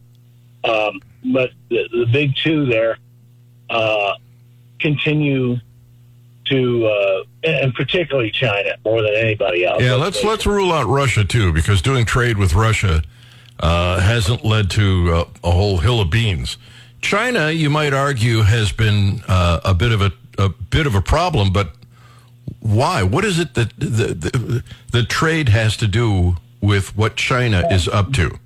Um, 0.64 1.02
but 1.34 1.52
the, 1.70 1.88
the 1.92 2.06
big 2.12 2.36
two 2.36 2.66
there 2.66 2.98
uh, 3.70 4.14
continue 4.80 5.58
to, 6.46 6.86
uh, 6.86 7.24
and 7.44 7.74
particularly 7.74 8.32
China 8.32 8.76
more 8.84 9.02
than 9.02 9.14
anybody 9.16 9.66
else. 9.66 9.82
Yeah, 9.82 9.96
let's 9.96 10.24
let's 10.24 10.46
rule 10.46 10.74
out 10.74 10.88
Russia 10.88 11.24
too, 11.24 11.54
because 11.54 11.82
doing 11.82 12.06
trade 12.06 12.38
with 12.38 12.54
Russia 12.54 13.02
uh, 13.62 14.00
hasn't 14.02 14.44
led 14.44 14.70
to 14.72 15.14
uh, 15.14 15.26
a 15.44 15.52
whole 15.52 15.78
hill 15.78 16.02
of 16.02 16.10
beans. 16.10 16.58
China, 17.04 17.52
you 17.52 17.70
might 17.70 17.94
argue, 17.94 18.42
has 18.42 18.72
been 18.72 19.22
uh, 19.28 19.60
a 19.64 19.74
bit 19.74 19.92
of 19.92 20.02
a, 20.02 20.12
a 20.40 20.50
bit 20.50 20.88
of 20.88 20.96
a 20.96 21.02
problem, 21.02 21.52
but 21.52 21.74
why? 22.62 23.04
What 23.04 23.26
is 23.26 23.40
it 23.40 23.54
that 23.56 23.78
the, 23.78 23.86
the 24.14 24.64
the 24.92 25.04
trade 25.04 25.50
has 25.50 25.76
to 25.78 25.88
do 25.88 26.38
with 26.62 26.96
what 26.96 27.16
China 27.18 27.68
is 27.70 27.88
up 27.90 28.14
to? 28.14 28.40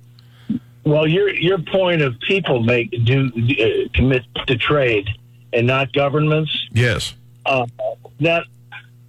Well, 0.84 1.06
your 1.06 1.30
your 1.30 1.58
point 1.58 2.02
of 2.02 2.18
people 2.20 2.60
make 2.62 2.90
do 3.04 3.30
uh, 3.36 3.88
commit 3.94 4.24
to 4.48 4.56
trade 4.56 5.08
and 5.52 5.66
not 5.66 5.92
governments. 5.92 6.50
Yes, 6.72 7.14
Uh, 7.46 7.66
that 8.20 8.44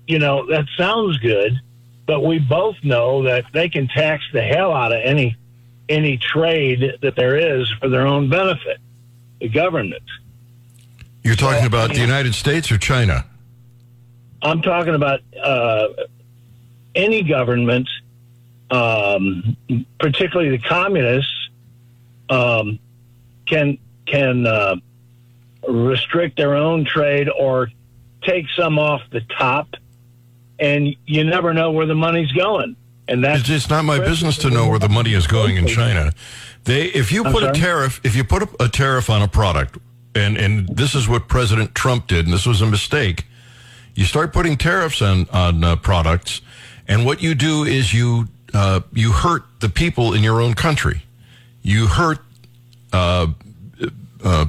you 0.08 0.20
know 0.20 0.46
that 0.48 0.66
sounds 0.78 1.18
good, 1.18 1.60
but 2.06 2.24
we 2.24 2.38
both 2.38 2.76
know 2.84 3.24
that 3.24 3.46
they 3.52 3.68
can 3.68 3.88
tax 3.88 4.24
the 4.32 4.44
hell 4.44 4.74
out 4.74 4.92
of 4.92 5.02
any 5.04 5.36
any 5.90 6.18
trade 6.18 6.98
that 7.02 7.16
there 7.16 7.36
is 7.36 7.68
for 7.82 7.90
their 7.90 8.06
own 8.06 8.30
benefit. 8.30 8.78
Government. 9.48 10.04
you're 11.24 11.36
talking 11.36 11.66
about 11.66 11.92
the 11.92 12.00
United 12.00 12.36
States 12.36 12.72
or 12.72 12.78
China? 12.78 13.26
I'm 14.42 14.62
talking 14.62 14.96
about 14.96 15.22
uh, 15.42 15.88
any 16.96 17.24
government, 17.24 17.90
um, 18.72 19.58
particularly 20.00 20.56
the 20.56 20.64
communists, 20.64 21.50
um, 22.30 22.80
can 23.46 23.78
can 24.06 24.46
uh, 24.46 24.76
restrict 25.68 26.38
their 26.38 26.56
own 26.56 26.86
trade 26.86 27.30
or 27.30 27.70
take 28.24 28.46
some 28.56 28.80
off 28.80 29.02
the 29.12 29.22
top, 29.22 29.76
and 30.58 30.96
you 31.06 31.24
never 31.24 31.54
know 31.54 31.72
where 31.72 31.86
the 31.86 31.96
money's 31.96 32.32
going. 32.32 32.76
And 33.10 33.24
that's 33.24 33.50
It's, 33.50 33.70
not 33.70 33.86
my 33.86 33.98
business 33.98 34.38
to 34.38 34.50
know 34.50 34.70
where 34.70 34.80
the 34.80 34.88
money 34.88 35.14
is 35.14 35.26
going 35.26 35.58
in 35.58 35.66
China. 35.68 36.14
They, 36.66 36.86
if 36.86 37.12
you 37.12 37.24
put 37.24 37.44
a 37.44 37.52
tariff, 37.52 38.00
if 38.04 38.16
you 38.16 38.24
put 38.24 38.44
a, 38.44 38.66
a 38.66 38.70
tariff 38.70 39.10
on 39.10 39.22
a 39.22 39.28
product, 39.28 39.80
and 40.14 40.38
and 40.38 40.68
this 40.70 40.94
is 40.94 41.08
what 41.08 41.28
President 41.28 41.74
Trump 41.74 42.08
did, 42.08 42.26
and 42.26 42.34
this 42.34 42.46
was 42.46 42.62
a 42.62 42.68
mistake. 42.68 43.26
You 43.96 44.06
start 44.06 44.32
putting 44.32 44.58
tariffs 44.58 45.02
on 45.02 45.28
on 45.32 45.64
uh, 45.64 45.76
products, 45.78 46.42
and 46.88 47.06
what 47.06 47.24
you 47.24 47.34
do 47.34 47.64
is 47.64 47.94
you 47.94 48.28
uh, 48.54 48.82
you 48.94 49.12
hurt 49.12 49.44
the 49.60 49.70
people 49.70 50.14
in 50.14 50.24
your 50.24 50.42
own 50.42 50.54
country. 50.54 51.04
You 51.64 51.88
hurt 51.88 52.20
uh, 52.94 53.28
uh, 54.24 54.46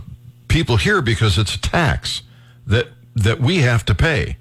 people 0.48 0.76
here 0.76 1.00
because 1.00 1.38
it's 1.38 1.54
a 1.54 1.60
tax 1.60 2.22
that 2.66 2.88
that 3.14 3.40
we 3.40 3.58
have 3.58 3.84
to 3.86 3.94
pay. 3.94 4.36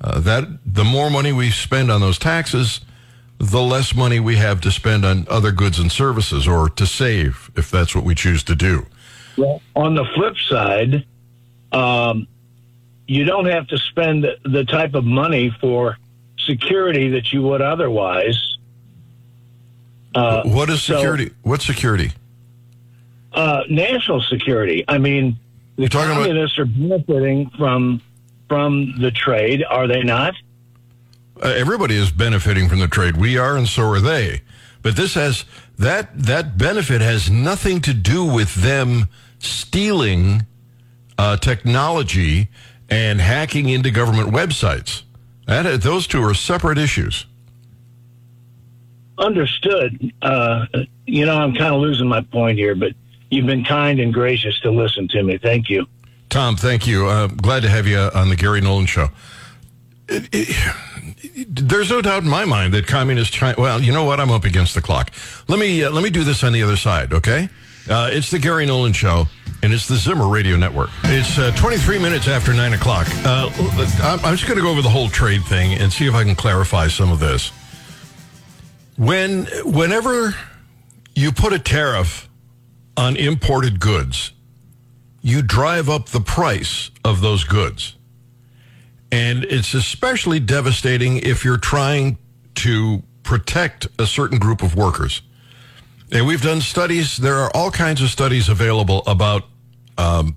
Uh, 0.00 0.20
that 0.20 0.46
the 0.64 0.84
more 0.84 1.10
money 1.10 1.32
we 1.32 1.50
spend 1.50 1.90
on 1.90 2.00
those 2.00 2.18
taxes, 2.18 2.80
the 3.38 3.60
less 3.62 3.94
money 3.94 4.18
we 4.20 4.36
have 4.36 4.60
to 4.62 4.70
spend 4.70 5.04
on 5.04 5.26
other 5.30 5.52
goods 5.52 5.78
and 5.78 5.90
services 5.92 6.46
or 6.48 6.68
to 6.70 6.86
save 6.86 7.50
if 7.56 7.70
that's 7.70 7.94
what 7.94 8.04
we 8.04 8.14
choose 8.14 8.42
to 8.44 8.54
do. 8.54 8.86
Well, 9.36 9.62
on 9.76 9.94
the 9.94 10.04
flip 10.14 10.36
side, 10.48 11.04
um, 11.72 12.26
you 13.06 13.24
don't 13.24 13.46
have 13.46 13.68
to 13.68 13.78
spend 13.78 14.26
the 14.44 14.64
type 14.64 14.94
of 14.94 15.04
money 15.04 15.54
for 15.60 15.96
security 16.38 17.08
that 17.10 17.32
you 17.32 17.42
would 17.42 17.62
otherwise. 17.62 18.56
Uh, 20.14 20.42
what 20.44 20.68
is 20.70 20.82
so- 20.82 20.96
security? 20.96 21.30
What 21.42 21.62
security? 21.62 22.12
uh, 23.34 23.62
national 23.68 24.20
security. 24.22 24.84
I 24.88 24.98
mean, 24.98 25.38
the 25.76 25.82
You're 25.82 25.88
talking 25.90 26.10
about- 26.10 26.58
are 26.58 26.64
benefiting 26.64 27.50
from 27.50 28.00
from 28.48 28.94
the 28.98 29.10
trade, 29.10 29.62
are 29.68 29.86
they 29.86 30.02
not? 30.02 30.34
Uh, 31.42 31.48
everybody 31.48 31.96
is 31.96 32.10
benefiting 32.10 32.68
from 32.68 32.78
the 32.80 32.88
trade. 32.88 33.16
We 33.16 33.38
are, 33.38 33.56
and 33.56 33.68
so 33.68 33.84
are 33.90 34.00
they. 34.00 34.42
But 34.82 34.96
this 34.96 35.14
has 35.14 35.44
that 35.78 36.10
that 36.18 36.58
benefit 36.58 37.00
has 37.00 37.30
nothing 37.30 37.80
to 37.82 37.94
do 37.94 38.24
with 38.24 38.54
them 38.56 39.08
stealing 39.38 40.46
uh, 41.16 41.36
technology 41.36 42.48
and 42.90 43.20
hacking 43.20 43.68
into 43.68 43.90
government 43.90 44.30
websites. 44.30 45.02
That 45.46 45.82
those 45.82 46.06
two 46.06 46.22
are 46.22 46.34
separate 46.34 46.78
issues. 46.78 47.26
Understood. 49.18 50.12
Uh, 50.22 50.66
you 51.06 51.26
know, 51.26 51.36
I'm 51.36 51.54
kind 51.54 51.74
of 51.74 51.80
losing 51.80 52.06
my 52.06 52.20
point 52.20 52.56
here, 52.56 52.74
but 52.76 52.92
you've 53.30 53.46
been 53.46 53.64
kind 53.64 53.98
and 53.98 54.14
gracious 54.14 54.58
to 54.60 54.70
listen 54.70 55.08
to 55.08 55.22
me. 55.22 55.38
Thank 55.38 55.68
you. 55.68 55.86
Tom, 56.30 56.56
thank 56.56 56.86
you. 56.86 57.06
Uh, 57.06 57.26
glad 57.26 57.62
to 57.62 57.68
have 57.68 57.86
you 57.86 57.98
on 57.98 58.28
the 58.28 58.36
Gary 58.36 58.60
Nolan 58.60 58.86
Show. 58.86 59.08
It- 60.08 60.28
it- 60.32 60.56
there's 61.46 61.90
no 61.90 62.02
doubt 62.02 62.22
in 62.22 62.28
my 62.28 62.44
mind 62.44 62.74
that 62.74 62.86
communist 62.86 63.32
China. 63.32 63.54
Well, 63.58 63.80
you 63.80 63.92
know 63.92 64.04
what? 64.04 64.20
I'm 64.20 64.30
up 64.30 64.44
against 64.44 64.74
the 64.74 64.80
clock. 64.80 65.12
Let 65.48 65.58
me 65.58 65.84
uh, 65.84 65.90
let 65.90 66.02
me 66.02 66.10
do 66.10 66.24
this 66.24 66.42
on 66.42 66.52
the 66.52 66.62
other 66.62 66.76
side, 66.76 67.12
okay? 67.12 67.48
Uh, 67.88 68.10
it's 68.12 68.30
the 68.30 68.38
Gary 68.38 68.66
Nolan 68.66 68.92
Show, 68.92 69.26
and 69.62 69.72
it's 69.72 69.88
the 69.88 69.96
Zimmer 69.96 70.28
Radio 70.28 70.56
Network. 70.56 70.90
It's 71.04 71.38
uh, 71.38 71.52
23 71.56 71.98
minutes 71.98 72.28
after 72.28 72.52
nine 72.52 72.74
o'clock. 72.74 73.06
Uh, 73.24 73.50
I'm, 74.02 74.20
I'm 74.24 74.36
just 74.36 74.46
going 74.46 74.58
to 74.58 74.62
go 74.62 74.70
over 74.70 74.82
the 74.82 74.90
whole 74.90 75.08
trade 75.08 75.42
thing 75.44 75.72
and 75.74 75.92
see 75.92 76.06
if 76.06 76.14
I 76.14 76.22
can 76.22 76.34
clarify 76.34 76.88
some 76.88 77.10
of 77.10 77.18
this. 77.18 77.50
When 78.96 79.46
whenever 79.64 80.34
you 81.14 81.32
put 81.32 81.52
a 81.52 81.58
tariff 81.58 82.28
on 82.96 83.16
imported 83.16 83.80
goods, 83.80 84.32
you 85.22 85.42
drive 85.42 85.88
up 85.88 86.08
the 86.08 86.20
price 86.20 86.90
of 87.04 87.20
those 87.20 87.44
goods. 87.44 87.96
And 89.10 89.44
it's 89.44 89.74
especially 89.74 90.40
devastating 90.40 91.18
if 91.18 91.44
you're 91.44 91.56
trying 91.56 92.18
to 92.56 93.02
protect 93.22 93.86
a 93.98 94.06
certain 94.06 94.38
group 94.38 94.62
of 94.62 94.74
workers. 94.74 95.22
And 96.10 96.26
we've 96.26 96.42
done 96.42 96.60
studies, 96.60 97.16
there 97.18 97.36
are 97.36 97.50
all 97.54 97.70
kinds 97.70 98.00
of 98.00 98.08
studies 98.08 98.48
available 98.48 99.02
about 99.06 99.44
um, 99.98 100.36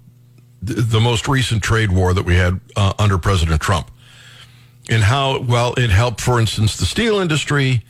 th- 0.65 0.79
the 0.87 0.99
most 0.99 1.27
recent 1.27 1.63
trade 1.63 1.91
war 1.91 2.13
that 2.13 2.23
we 2.23 2.35
had 2.35 2.59
uh, 2.75 2.93
under 2.99 3.17
President 3.17 3.61
Trump. 3.61 3.89
And 4.89 5.03
how, 5.03 5.41
well, 5.41 5.73
it 5.77 5.89
helped, 5.89 6.19
for 6.19 6.39
instance, 6.39 6.75
the 6.75 6.85
steel 6.85 7.19
industry. 7.19 7.85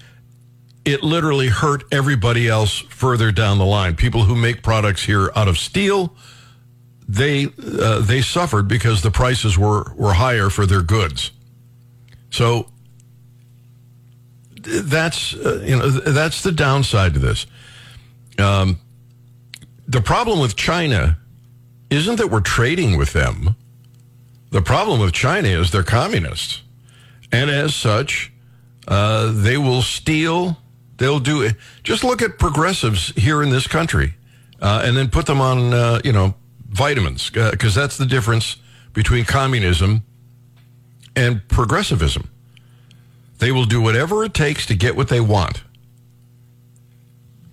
It 0.85 1.03
literally 1.03 1.47
hurt 1.47 1.83
everybody 1.91 2.47
else 2.47 2.77
further 2.77 3.31
down 3.31 3.57
the 3.57 3.65
line. 3.65 3.95
People 3.95 4.23
who 4.23 4.35
make 4.35 4.61
products 4.61 5.03
here 5.03 5.31
out 5.35 5.47
of 5.47 5.57
steel, 5.57 6.15
they 7.11 7.49
uh, 7.81 7.99
they 7.99 8.21
suffered 8.21 8.69
because 8.69 9.01
the 9.01 9.11
prices 9.11 9.57
were 9.57 9.93
were 9.95 10.13
higher 10.13 10.49
for 10.49 10.65
their 10.65 10.81
goods. 10.81 11.31
So 12.29 12.67
that's 14.61 15.33
uh, 15.33 15.61
you 15.65 15.77
know 15.77 15.89
that's 15.89 16.41
the 16.41 16.53
downside 16.53 17.13
to 17.15 17.19
this. 17.19 17.45
Um, 18.39 18.79
the 19.87 20.01
problem 20.01 20.39
with 20.39 20.55
China 20.55 21.17
isn't 21.89 22.15
that 22.15 22.27
we're 22.27 22.39
trading 22.39 22.97
with 22.97 23.11
them. 23.11 23.55
The 24.51 24.61
problem 24.61 25.01
with 25.01 25.11
China 25.11 25.49
is 25.49 25.71
they're 25.71 25.83
communists, 25.83 26.61
and 27.29 27.49
as 27.49 27.75
such, 27.75 28.31
uh, 28.87 29.33
they 29.33 29.57
will 29.57 29.81
steal. 29.81 30.57
They'll 30.95 31.19
do 31.19 31.41
it. 31.41 31.55
Just 31.83 32.05
look 32.05 32.21
at 32.21 32.39
progressives 32.39 33.07
here 33.15 33.43
in 33.43 33.49
this 33.49 33.67
country, 33.67 34.13
uh, 34.61 34.83
and 34.85 34.95
then 34.95 35.09
put 35.09 35.25
them 35.25 35.41
on, 35.41 35.73
uh, 35.73 35.99
you 36.05 36.13
know, 36.13 36.35
vitamins, 36.71 37.29
because 37.29 37.75
that's 37.75 37.97
the 37.97 38.05
difference 38.05 38.57
between 38.93 39.25
communism 39.25 40.03
and 41.15 41.47
progressivism. 41.47 42.29
They 43.39 43.51
will 43.51 43.65
do 43.65 43.81
whatever 43.81 44.23
it 44.23 44.33
takes 44.33 44.65
to 44.67 44.75
get 44.75 44.95
what 44.95 45.09
they 45.09 45.19
want. 45.19 45.63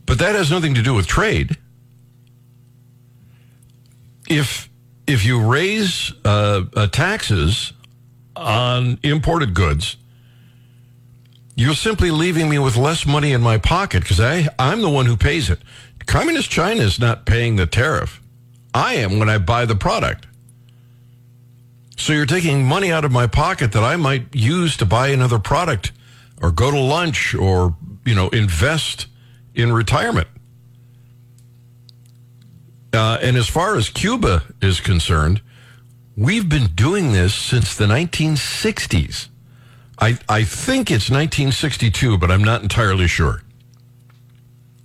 But 0.07 0.19
that 0.19 0.35
has 0.35 0.51
nothing 0.51 0.75
to 0.75 0.83
do 0.83 0.95
with 0.95 1.07
trade. 1.07 1.57
If 4.29 4.69
if 5.07 5.25
you 5.25 5.41
raise 5.41 6.13
uh, 6.25 6.65
uh, 6.77 6.87
taxes 6.89 7.73
on 8.37 8.99
imported 9.03 9.55
goods, 9.55 9.97
you're 11.57 11.75
simply 11.75 12.11
leaving 12.11 12.49
me 12.49 12.59
with 12.59 12.77
less 12.77 13.07
money 13.07 13.33
in 13.33 13.41
my 13.41 13.59
pocket 13.59 14.03
because 14.03 14.21
I 14.21 14.49
I'm 14.59 14.83
the 14.83 14.91
one 14.91 15.07
who 15.07 15.17
pays 15.17 15.51
it. 15.51 15.61
Communist 16.07 16.51
China 16.51 16.83
is 16.83 16.99
not 16.99 17.27
paying 17.27 17.57
the 17.57 17.67
tariff. 17.67 18.18
I 18.75 18.95
am 18.95 19.19
when 19.19 19.29
I 19.29 19.39
buy 19.39 19.65
the 19.65 19.77
product. 19.77 20.27
So 21.97 22.13
you're 22.13 22.27
taking 22.27 22.65
money 22.65 22.93
out 22.93 23.05
of 23.05 23.13
my 23.13 23.27
pocket 23.27 23.73
that 23.73 23.83
I 23.83 23.97
might 23.97 24.35
use 24.35 24.77
to 24.79 24.87
buy 24.87 25.09
another 25.09 25.39
product 25.39 25.93
or 26.41 26.53
go 26.53 26.71
to 26.71 26.79
lunch 26.79 27.35
or, 27.35 27.77
you 28.05 28.15
know, 28.15 28.29
invest 28.29 29.09
in 29.55 29.73
retirement. 29.73 30.29
Uh, 32.93 33.19
and 33.21 33.37
as 33.37 33.49
far 33.49 33.77
as 33.77 33.89
Cuba 33.91 34.45
is 34.63 34.81
concerned, 34.81 35.43
we've 36.17 36.49
been 36.49 36.69
doing 36.69 37.13
this 37.13 37.35
since 37.35 37.75
the 37.75 37.87
1960s. 37.87 39.29
I, 40.01 40.19
I 40.29 40.45
think 40.45 40.91
it's 40.91 41.11
1962, 41.11 42.19
but 42.19 42.31
I'm 42.31 42.45
not 42.45 42.63
entirely 42.63 43.09
sure. 43.09 43.43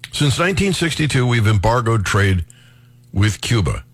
Since 0.07 0.39
1962, 0.39 1.25
we've 1.25 1.47
embargoed 1.47 2.05
trade 2.05 2.45
with 3.13 3.39
Cuba. 3.41 3.86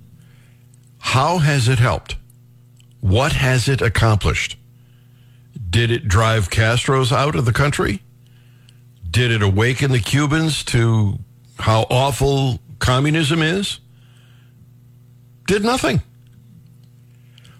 How 1.00 1.40
has 1.40 1.68
it 1.68 1.80
helped? 1.80 2.16
What 3.02 3.34
has 3.34 3.68
it 3.68 3.82
accomplished? 3.82 4.58
Did 5.70 5.92
it 5.92 6.08
drive 6.08 6.50
Castro's 6.50 7.12
out 7.12 7.36
of 7.36 7.46
the 7.46 7.54
country? 7.54 8.02
Did 9.10 9.32
it 9.32 9.44
awaken 9.44 9.92
the 9.92 10.00
Cubans 10.00 10.64
to 10.66 11.20
how 11.60 11.86
awful 11.90 12.60
communism 12.80 13.42
is? 13.42 13.80
Did 15.48 15.64
nothing. 15.64 16.02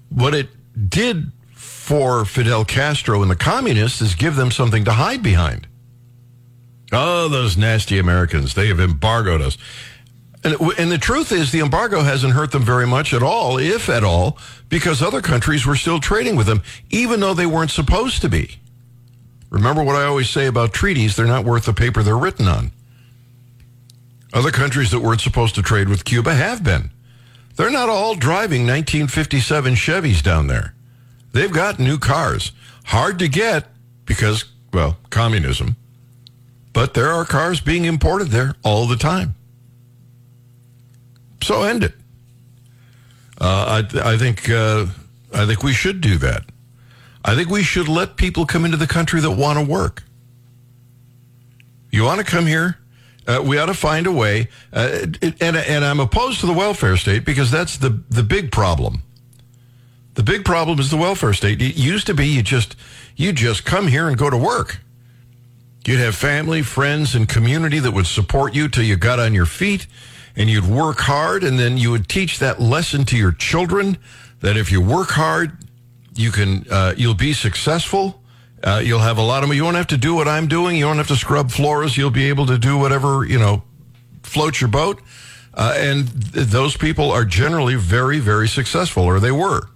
What 0.10 0.34
it 0.34 0.50
did 0.89 1.32
for 1.54 2.24
Fidel 2.25 2.66
Castro 2.66 3.22
and 3.22 3.32
the 3.32 3.36
communists 3.36 4.01
is 4.01 4.16
give 4.16 4.36
them 4.36 4.51
something 4.51 4.86
to 4.86 4.92
hide 4.92 5.24
behind. 5.24 5.68
Oh, 6.92 7.28
those 7.28 7.58
nasty 7.58 8.00
Americans, 8.00 8.54
they 8.54 8.68
have 8.68 8.80
embargoed 8.80 9.42
us. 9.42 9.58
And, 10.43 10.55
and 10.77 10.91
the 10.91 10.98
truth 10.98 11.31
is, 11.31 11.51
the 11.51 11.60
embargo 11.60 12.01
hasn't 12.01 12.34
hurt 12.34 12.51
them 12.51 12.63
very 12.63 12.88
much 12.88 13.13
at 13.13 13.22
all, 13.22 13.58
if 13.58 13.89
at 13.89 14.03
all, 14.03 14.38
because 14.69 15.01
other 15.01 15.22
countries 15.22 15.65
were 15.65 15.75
still 15.75 16.00
trading 16.00 16.36
with 16.36 16.48
them, 16.48 16.62
even 16.89 17.19
though 17.19 17.34
they 17.34 17.46
weren't 17.46 17.72
supposed 17.72 18.22
to 18.22 18.29
be. 18.29 18.60
Remember 19.50 19.84
what 19.84 19.96
I 19.96 20.05
always 20.05 20.29
say 20.29 20.46
about 20.46 20.74
treaties 20.74 21.15
they're 21.15 21.25
not 21.25 21.43
worth 21.43 21.65
the 21.65 21.74
paper 21.74 22.03
they're 22.03 22.17
written 22.17 22.48
on. 22.48 22.72
Other 24.31 24.51
countries 24.51 24.91
that 24.91 25.00
weren't 25.00 25.22
supposed 25.22 25.55
to 25.55 25.62
trade 25.62 25.89
with 25.89 26.05
Cuba 26.05 26.36
have 26.36 26.63
been. 26.63 26.91
They're 27.55 27.72
not 27.72 27.89
all 27.89 28.15
driving 28.15 28.62
1957 28.62 29.74
Chevys 29.74 30.24
down 30.24 30.48
there. 30.48 30.75
They've 31.34 31.51
got 31.51 31.79
new 31.79 31.98
cars. 31.98 32.51
Hard 32.86 33.19
to 33.19 33.27
get 33.27 33.67
because, 34.05 34.46
well, 34.72 34.98
communism. 35.10 35.75
But 36.72 36.93
there 36.93 37.10
are 37.10 37.25
cars 37.25 37.60
being 37.60 37.86
imported 37.86 38.29
there 38.29 38.55
all 38.63 38.88
the 38.88 38.96
time. 38.96 39.36
So 41.41 41.63
end 41.63 41.84
it. 41.84 41.93
Uh, 43.39 43.84
I, 43.93 44.12
I 44.13 44.17
think 44.17 44.50
uh, 44.50 44.88
I 45.34 45.46
think 45.46 45.63
we 45.63 45.74
should 45.74 46.01
do 46.01 46.17
that. 46.17 46.43
I 47.24 47.36
think 47.36 47.50
we 47.50 47.63
should 47.63 47.88
let 47.88 48.17
people 48.17 48.46
come 48.46 48.65
into 48.65 48.77
the 48.77 48.88
country 48.88 49.22
that 49.22 49.31
want 49.31 49.60
to 49.60 49.65
work. 49.65 50.03
You 51.91 52.03
want 52.03 52.19
to 52.19 52.25
come 52.25 52.46
here? 52.46 52.77
Uh, 53.27 53.41
we 53.43 53.58
ought 53.58 53.67
to 53.67 53.74
find 53.74 54.08
a 54.08 54.12
way. 54.12 54.48
Uh, 54.74 55.05
and, 55.22 55.55
and 55.55 55.86
I'm 55.86 56.00
opposed 56.00 56.39
to 56.39 56.48
the 56.48 56.53
welfare 56.53 56.98
state 56.98 57.25
because 57.25 57.51
that's 57.51 57.77
the, 57.77 58.01
the 58.10 58.24
big 58.24 58.51
problem. 58.51 59.03
The 60.15 60.24
big 60.24 60.43
problem 60.43 60.79
is 60.79 60.89
the 60.89 60.98
welfare 60.98 61.34
state. 61.34 61.62
It 61.62 61.77
used 61.77 62.08
to 62.08 62.13
be 62.13 62.27
you 62.27 62.41
just 62.41 62.75
you 63.15 63.31
just 63.31 63.65
come 63.65 63.88
here 63.88 64.08
and 64.08 64.17
go 64.17 64.29
to 64.29 64.38
work. 64.38 64.79
You'd 65.86 66.00
have 66.00 66.15
family, 66.15 66.62
friends, 66.62 67.15
and 67.15 67.27
community 67.27 67.79
that 67.79 67.91
would 67.91 68.08
support 68.08 68.53
you 68.53 68.67
till 68.67 68.84
you 68.84 68.96
got 68.96 69.19
on 69.19 69.34
your 69.34 69.46
feet 69.46 69.88
and 70.36 70.50
you'd 70.50 70.65
work 70.65 71.00
hard 71.00 71.43
and 71.43 71.59
then 71.59 71.77
you 71.77 71.91
would 71.91 72.07
teach 72.07 72.39
that 72.39 72.59
lesson 72.59 73.05
to 73.05 73.17
your 73.17 73.31
children 73.31 73.98
that 74.41 74.57
if 74.57 74.71
you 74.71 74.81
work 74.81 75.09
hard, 75.09 75.57
you 76.15 76.31
can 76.31 76.65
uh, 76.69 76.93
you'll 76.98 77.13
be 77.13 77.33
successful. 77.33 78.21
Uh, 78.63 78.81
you'll 78.83 79.00
have 79.00 79.17
a 79.17 79.21
lot 79.21 79.43
of. 79.43 79.53
You 79.53 79.63
won't 79.63 79.77
have 79.77 79.88
to 79.88 79.98
do 79.98 80.15
what 80.15 80.27
I'm 80.27 80.48
doing. 80.48 80.75
You 80.75 80.86
don't 80.86 80.98
have 80.98 81.07
to 81.07 81.15
scrub 81.15 81.50
floors. 81.51 81.98
You'll 81.98 82.09
be 82.09 82.27
able 82.27 82.45
to 82.48 82.57
do 82.57 82.77
whatever 82.77 83.25
you 83.25 83.39
know, 83.39 83.63
float 84.24 84.59
your 84.59 84.69
boat. 84.69 85.01
Uh, 85.53 85.74
and 85.77 86.33
th- 86.33 86.48
those 86.48 86.77
people 86.77 87.12
are 87.12 87.25
generally 87.25 87.75
very, 87.75 88.19
very 88.19 88.47
successful, 88.47 89.04
or 89.04 89.19
they 89.19 89.32
were. 89.32 89.69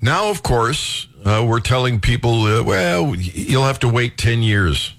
Now, 0.00 0.30
of 0.30 0.42
course, 0.42 1.08
uh, 1.24 1.44
we're 1.48 1.60
telling 1.60 2.00
people, 2.00 2.42
well, 2.64 3.14
you'll 3.16 3.64
have 3.64 3.80
to 3.80 3.88
wait 3.88 4.16
10 4.16 4.42
years. 4.42 4.94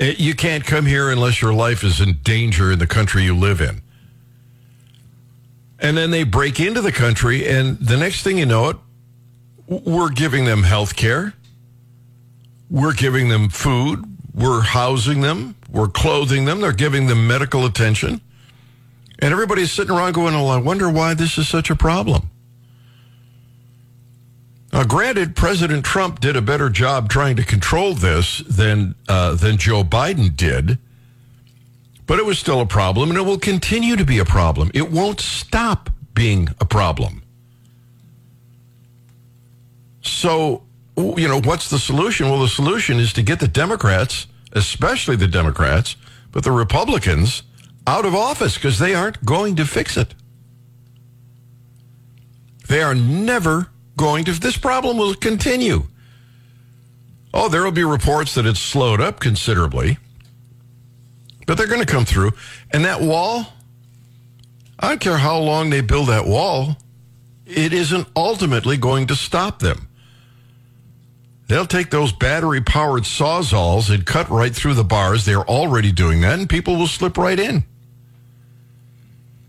Uh, 0.00 0.04
you 0.16 0.34
can't 0.34 0.64
come 0.64 0.86
here 0.86 1.10
unless 1.10 1.42
your 1.42 1.52
life 1.52 1.84
is 1.84 2.00
in 2.00 2.14
danger 2.22 2.72
in 2.72 2.78
the 2.78 2.86
country 2.86 3.24
you 3.24 3.36
live 3.36 3.60
in. 3.60 3.82
And 5.78 5.96
then 5.96 6.10
they 6.10 6.22
break 6.24 6.60
into 6.60 6.80
the 6.80 6.92
country, 6.92 7.48
and 7.48 7.78
the 7.78 7.96
next 7.96 8.22
thing 8.22 8.38
you 8.38 8.46
know 8.46 8.70
it, 8.70 8.76
we're 9.66 10.10
giving 10.10 10.44
them 10.44 10.62
health 10.62 10.96
care. 10.96 11.34
We're 12.70 12.94
giving 12.94 13.28
them 13.28 13.48
food. 13.48 14.04
We're 14.34 14.62
housing 14.62 15.20
them. 15.20 15.56
We're 15.70 15.88
clothing 15.88 16.44
them. 16.44 16.60
They're 16.60 16.72
giving 16.72 17.06
them 17.06 17.26
medical 17.26 17.66
attention. 17.66 18.20
And 19.18 19.32
everybody's 19.32 19.70
sitting 19.70 19.94
around 19.94 20.14
going, 20.14 20.34
well, 20.34 20.48
I 20.48 20.56
wonder 20.56 20.90
why 20.90 21.14
this 21.14 21.36
is 21.38 21.48
such 21.48 21.70
a 21.70 21.76
problem. 21.76 22.30
Now, 24.72 24.84
granted, 24.84 25.36
President 25.36 25.84
Trump 25.84 26.20
did 26.20 26.34
a 26.34 26.40
better 26.40 26.70
job 26.70 27.10
trying 27.10 27.36
to 27.36 27.44
control 27.44 27.92
this 27.94 28.38
than 28.38 28.94
uh, 29.06 29.34
than 29.34 29.58
Joe 29.58 29.84
Biden 29.84 30.34
did, 30.34 30.78
but 32.06 32.18
it 32.18 32.24
was 32.24 32.38
still 32.38 32.60
a 32.60 32.66
problem, 32.66 33.10
and 33.10 33.18
it 33.18 33.22
will 33.22 33.38
continue 33.38 33.96
to 33.96 34.04
be 34.04 34.18
a 34.18 34.24
problem. 34.24 34.70
It 34.72 34.90
won't 34.90 35.20
stop 35.20 35.90
being 36.14 36.48
a 36.58 36.64
problem. 36.64 37.22
So, 40.00 40.62
you 40.96 41.28
know, 41.28 41.40
what's 41.40 41.68
the 41.68 41.78
solution? 41.78 42.30
Well, 42.30 42.40
the 42.40 42.48
solution 42.48 42.98
is 42.98 43.12
to 43.12 43.22
get 43.22 43.40
the 43.40 43.48
Democrats, 43.48 44.26
especially 44.52 45.16
the 45.16 45.28
Democrats, 45.28 45.96
but 46.32 46.44
the 46.44 46.50
Republicans, 46.50 47.42
out 47.86 48.06
of 48.06 48.14
office 48.14 48.54
because 48.54 48.78
they 48.78 48.94
aren't 48.94 49.24
going 49.24 49.56
to 49.56 49.66
fix 49.66 49.96
it. 49.96 50.14
They 52.68 52.82
are 52.82 52.94
never 52.94 53.68
going 53.96 54.24
to, 54.24 54.32
this 54.32 54.56
problem 54.56 54.96
will 54.96 55.14
continue. 55.14 55.84
Oh, 57.34 57.48
there 57.48 57.62
will 57.62 57.72
be 57.72 57.84
reports 57.84 58.34
that 58.34 58.46
it's 58.46 58.60
slowed 58.60 59.00
up 59.00 59.20
considerably, 59.20 59.98
but 61.46 61.56
they're 61.56 61.66
going 61.66 61.80
to 61.80 61.86
come 61.86 62.04
through. 62.04 62.32
And 62.72 62.84
that 62.84 63.00
wall, 63.00 63.46
I 64.78 64.88
don't 64.90 65.00
care 65.00 65.18
how 65.18 65.38
long 65.38 65.70
they 65.70 65.80
build 65.80 66.08
that 66.08 66.26
wall, 66.26 66.76
it 67.46 67.72
isn't 67.72 68.08
ultimately 68.14 68.76
going 68.76 69.06
to 69.08 69.16
stop 69.16 69.60
them. 69.60 69.88
They'll 71.48 71.66
take 71.66 71.90
those 71.90 72.12
battery 72.12 72.62
powered 72.62 73.02
sawzalls 73.02 73.92
and 73.92 74.06
cut 74.06 74.30
right 74.30 74.54
through 74.54 74.74
the 74.74 74.84
bars. 74.84 75.24
They're 75.24 75.48
already 75.48 75.92
doing 75.92 76.20
that, 76.22 76.38
and 76.38 76.48
people 76.48 76.76
will 76.76 76.86
slip 76.86 77.18
right 77.18 77.38
in. 77.38 77.64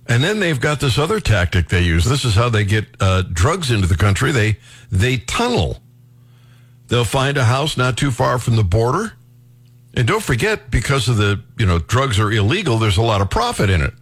And 0.07 0.23
then 0.23 0.39
they've 0.39 0.59
got 0.59 0.79
this 0.79 0.97
other 0.97 1.19
tactic 1.19 1.69
they 1.69 1.81
use. 1.81 2.03
This 2.05 2.25
is 2.25 2.35
how 2.35 2.49
they 2.49 2.65
get 2.65 2.85
uh, 2.99 3.21
drugs 3.21 3.71
into 3.71 3.87
the 3.87 3.95
country. 3.95 4.31
They 4.31 4.57
they 4.91 5.17
tunnel. 5.17 5.81
They'll 6.87 7.05
find 7.05 7.37
a 7.37 7.45
house 7.45 7.77
not 7.77 7.97
too 7.97 8.11
far 8.11 8.37
from 8.37 8.57
the 8.57 8.63
border, 8.63 9.13
and 9.95 10.07
don't 10.07 10.23
forget, 10.23 10.69
because 10.69 11.07
of 11.07 11.17
the 11.17 11.41
you 11.57 11.65
know 11.65 11.79
drugs 11.79 12.19
are 12.19 12.31
illegal, 12.31 12.77
there's 12.77 12.97
a 12.97 13.01
lot 13.01 13.21
of 13.21 13.29
profit 13.29 13.69
in 13.69 13.81
it. 13.81 13.93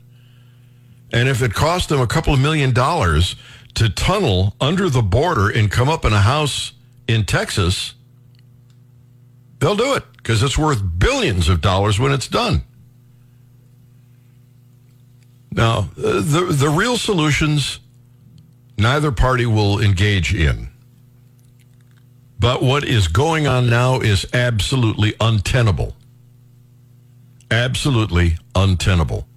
And 1.14 1.28
if 1.28 1.42
it 1.42 1.54
costs 1.54 1.88
them 1.88 2.00
a 2.00 2.08
couple 2.08 2.34
of 2.34 2.40
million 2.40 2.74
dollars 2.74 3.36
to 3.76 3.90
tunnel 3.90 4.56
under 4.60 4.90
the 4.90 5.02
border 5.02 5.50
and 5.50 5.70
come 5.70 5.90
up 5.90 6.06
in 6.06 6.14
a 6.14 6.22
house 6.22 6.74
in 7.08 7.26
Texas, 7.26 7.94
they'll 9.60 9.76
do 9.76 9.94
it 9.96 10.04
because 10.18 10.42
it's 10.42 10.58
worth 10.58 10.82
billions 10.98 11.50
of 11.50 11.62
dollars 11.62 12.00
when 12.00 12.12
it's 12.12 12.28
done. 12.28 12.64
Now, 15.52 15.90
the 15.96 16.48
the 16.50 16.70
real 16.70 16.98
solutions 16.98 17.80
neither 18.78 19.12
party 19.12 19.46
will 19.46 19.82
engage 19.82 20.34
in. 20.34 20.70
But 22.40 22.64
what 22.64 22.84
is 22.84 23.08
going 23.08 23.46
on 23.46 23.70
now 23.70 24.00
is 24.00 24.26
absolutely 24.34 25.14
untenable. 25.20 25.96
Absolutely 27.52 28.38
untenable. 28.56 29.28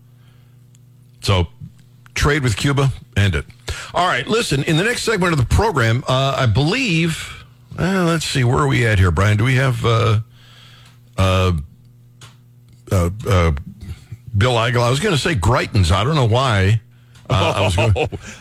So, 1.20 1.48
trade 2.14 2.42
with 2.42 2.56
Cuba, 2.56 2.92
end 3.16 3.34
it. 3.34 3.44
All 3.92 4.06
right, 4.06 4.26
listen, 4.26 4.62
in 4.64 4.76
the 4.76 4.84
next 4.84 5.02
segment 5.02 5.32
of 5.32 5.38
the 5.38 5.46
program, 5.46 6.02
uh, 6.08 6.36
I 6.38 6.46
believe, 6.46 7.44
uh, 7.78 8.04
let's 8.04 8.24
see, 8.24 8.44
where 8.44 8.58
are 8.58 8.68
we 8.68 8.86
at 8.86 8.98
here, 8.98 9.10
Brian? 9.10 9.36
Do 9.36 9.44
we 9.44 9.56
have 9.56 9.84
uh, 9.84 10.20
uh, 11.18 11.52
uh, 12.90 13.10
uh 13.28 13.52
Bill 14.36 14.52
Eigel. 14.52 14.82
I 14.82 14.90
was 14.90 15.00
going 15.00 15.14
to 15.14 15.20
say 15.20 15.34
Greitens. 15.34 15.90
I 15.90 16.04
don't 16.04 16.14
know 16.14 16.26
why. 16.26 16.80
Uh, 17.28 17.54
I, 17.56 17.60
was 17.62 17.76
going, 17.76 17.94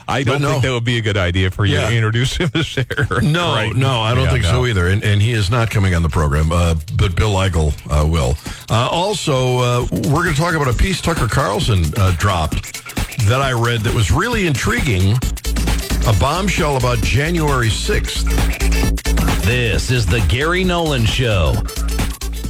I 0.09 0.23
don't 0.23 0.41
no. 0.41 0.51
think 0.51 0.63
that 0.63 0.73
would 0.73 0.83
be 0.83 0.97
a 0.97 1.01
good 1.01 1.15
idea 1.15 1.51
for 1.51 1.65
you 1.65 1.75
yeah. 1.75 1.89
to 1.89 1.95
introduce 1.95 2.35
him 2.35 2.51
as 2.53 2.75
there. 2.75 3.21
No, 3.21 3.53
right. 3.53 3.73
no, 3.73 4.01
I 4.01 4.13
don't 4.13 4.25
yeah, 4.25 4.31
think 4.31 4.43
no. 4.43 4.51
so 4.51 4.65
either. 4.65 4.87
And, 4.87 5.03
and, 5.03 5.21
he 5.21 5.31
is 5.31 5.49
not 5.49 5.69
coming 5.71 5.95
on 5.95 6.03
the 6.03 6.09
program, 6.09 6.51
uh, 6.51 6.75
but 6.97 7.15
Bill 7.15 7.33
Eigel 7.33 7.73
uh, 7.89 8.05
will. 8.05 8.35
Uh, 8.69 8.89
also, 8.91 9.57
uh, 9.59 9.87
we're 9.91 10.23
going 10.23 10.35
to 10.35 10.39
talk 10.39 10.55
about 10.55 10.67
a 10.67 10.77
piece 10.77 10.99
Tucker 10.99 11.27
Carlson 11.27 11.85
uh, 11.95 12.13
dropped 12.17 12.83
that 13.27 13.41
I 13.41 13.53
read 13.53 13.81
that 13.81 13.93
was 13.93 14.11
really 14.11 14.47
intriguing. 14.47 15.13
A 16.05 16.13
bombshell 16.19 16.75
about 16.75 16.97
January 16.97 17.69
6th. 17.69 18.25
This 19.45 19.91
is 19.91 20.05
the 20.05 20.19
Gary 20.27 20.65
Nolan 20.65 21.05
Show. 21.05 21.53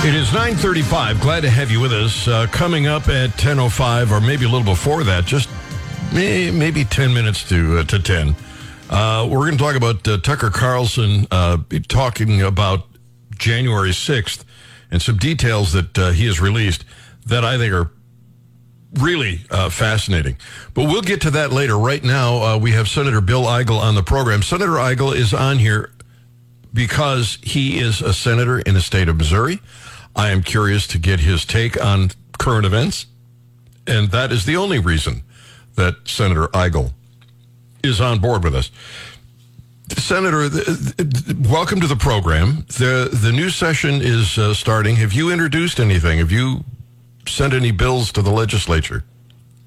It 0.05 0.15
is 0.15 0.33
9:35. 0.33 1.21
Glad 1.21 1.43
to 1.43 1.49
have 1.49 1.71
you 1.71 1.79
with 1.79 1.93
us. 1.93 2.27
Uh, 2.27 2.45
coming 2.51 2.87
up 2.87 3.07
at 3.07 3.37
10:05, 3.37 4.11
or 4.11 4.19
maybe 4.19 4.43
a 4.43 4.49
little 4.49 4.65
before 4.65 5.01
that, 5.05 5.25
just 5.25 5.47
may, 6.11 6.51
maybe 6.51 6.83
10 6.83 7.13
minutes 7.13 7.47
to 7.47 7.77
uh, 7.77 7.83
to 7.85 7.99
10. 7.99 8.35
Uh, 8.89 9.25
we're 9.31 9.45
going 9.45 9.57
to 9.57 9.63
talk 9.63 9.77
about 9.77 10.05
uh, 10.05 10.17
Tucker 10.17 10.49
Carlson 10.49 11.25
uh, 11.31 11.59
talking 11.87 12.41
about 12.41 12.85
January 13.37 13.91
6th 13.91 14.43
and 14.91 15.01
some 15.01 15.15
details 15.15 15.71
that 15.71 15.97
uh, 15.97 16.11
he 16.11 16.25
has 16.25 16.41
released 16.41 16.83
that 17.25 17.45
I 17.45 17.57
think 17.57 17.73
are 17.73 17.89
really 18.95 19.45
uh, 19.49 19.69
fascinating. 19.69 20.35
But 20.73 20.83
we'll 20.83 21.01
get 21.01 21.21
to 21.21 21.31
that 21.31 21.53
later. 21.53 21.77
Right 21.77 22.03
now, 22.03 22.41
uh, 22.41 22.57
we 22.57 22.73
have 22.73 22.89
Senator 22.89 23.21
Bill 23.21 23.43
Eigel 23.43 23.79
on 23.79 23.95
the 23.95 24.03
program. 24.03 24.41
Senator 24.41 24.73
Eigel 24.73 25.15
is 25.15 25.33
on 25.33 25.59
here 25.59 25.93
because 26.73 27.37
he 27.41 27.79
is 27.79 28.01
a 28.01 28.13
senator 28.13 28.59
in 28.59 28.73
the 28.73 28.81
state 28.81 29.07
of 29.07 29.15
Missouri. 29.15 29.61
I 30.15 30.29
am 30.29 30.43
curious 30.43 30.87
to 30.87 30.97
get 30.97 31.19
his 31.19 31.45
take 31.45 31.81
on 31.83 32.11
current 32.37 32.65
events. 32.65 33.07
And 33.87 34.11
that 34.11 34.31
is 34.31 34.45
the 34.45 34.55
only 34.55 34.79
reason 34.79 35.23
that 35.75 36.07
Senator 36.07 36.47
Eigel 36.49 36.93
is 37.83 37.99
on 37.99 38.19
board 38.19 38.43
with 38.43 38.55
us. 38.55 38.71
Senator, 39.97 40.49
welcome 41.49 41.81
to 41.81 41.87
the 41.87 41.97
program. 41.97 42.65
the 42.67 43.09
The 43.11 43.31
new 43.31 43.49
session 43.49 44.01
is 44.01 44.37
uh, 44.37 44.53
starting. 44.53 44.95
Have 44.95 45.13
you 45.13 45.31
introduced 45.31 45.79
anything? 45.79 46.19
Have 46.19 46.31
you 46.31 46.63
sent 47.27 47.53
any 47.53 47.71
bills 47.71 48.11
to 48.13 48.21
the 48.21 48.31
legislature? 48.31 49.03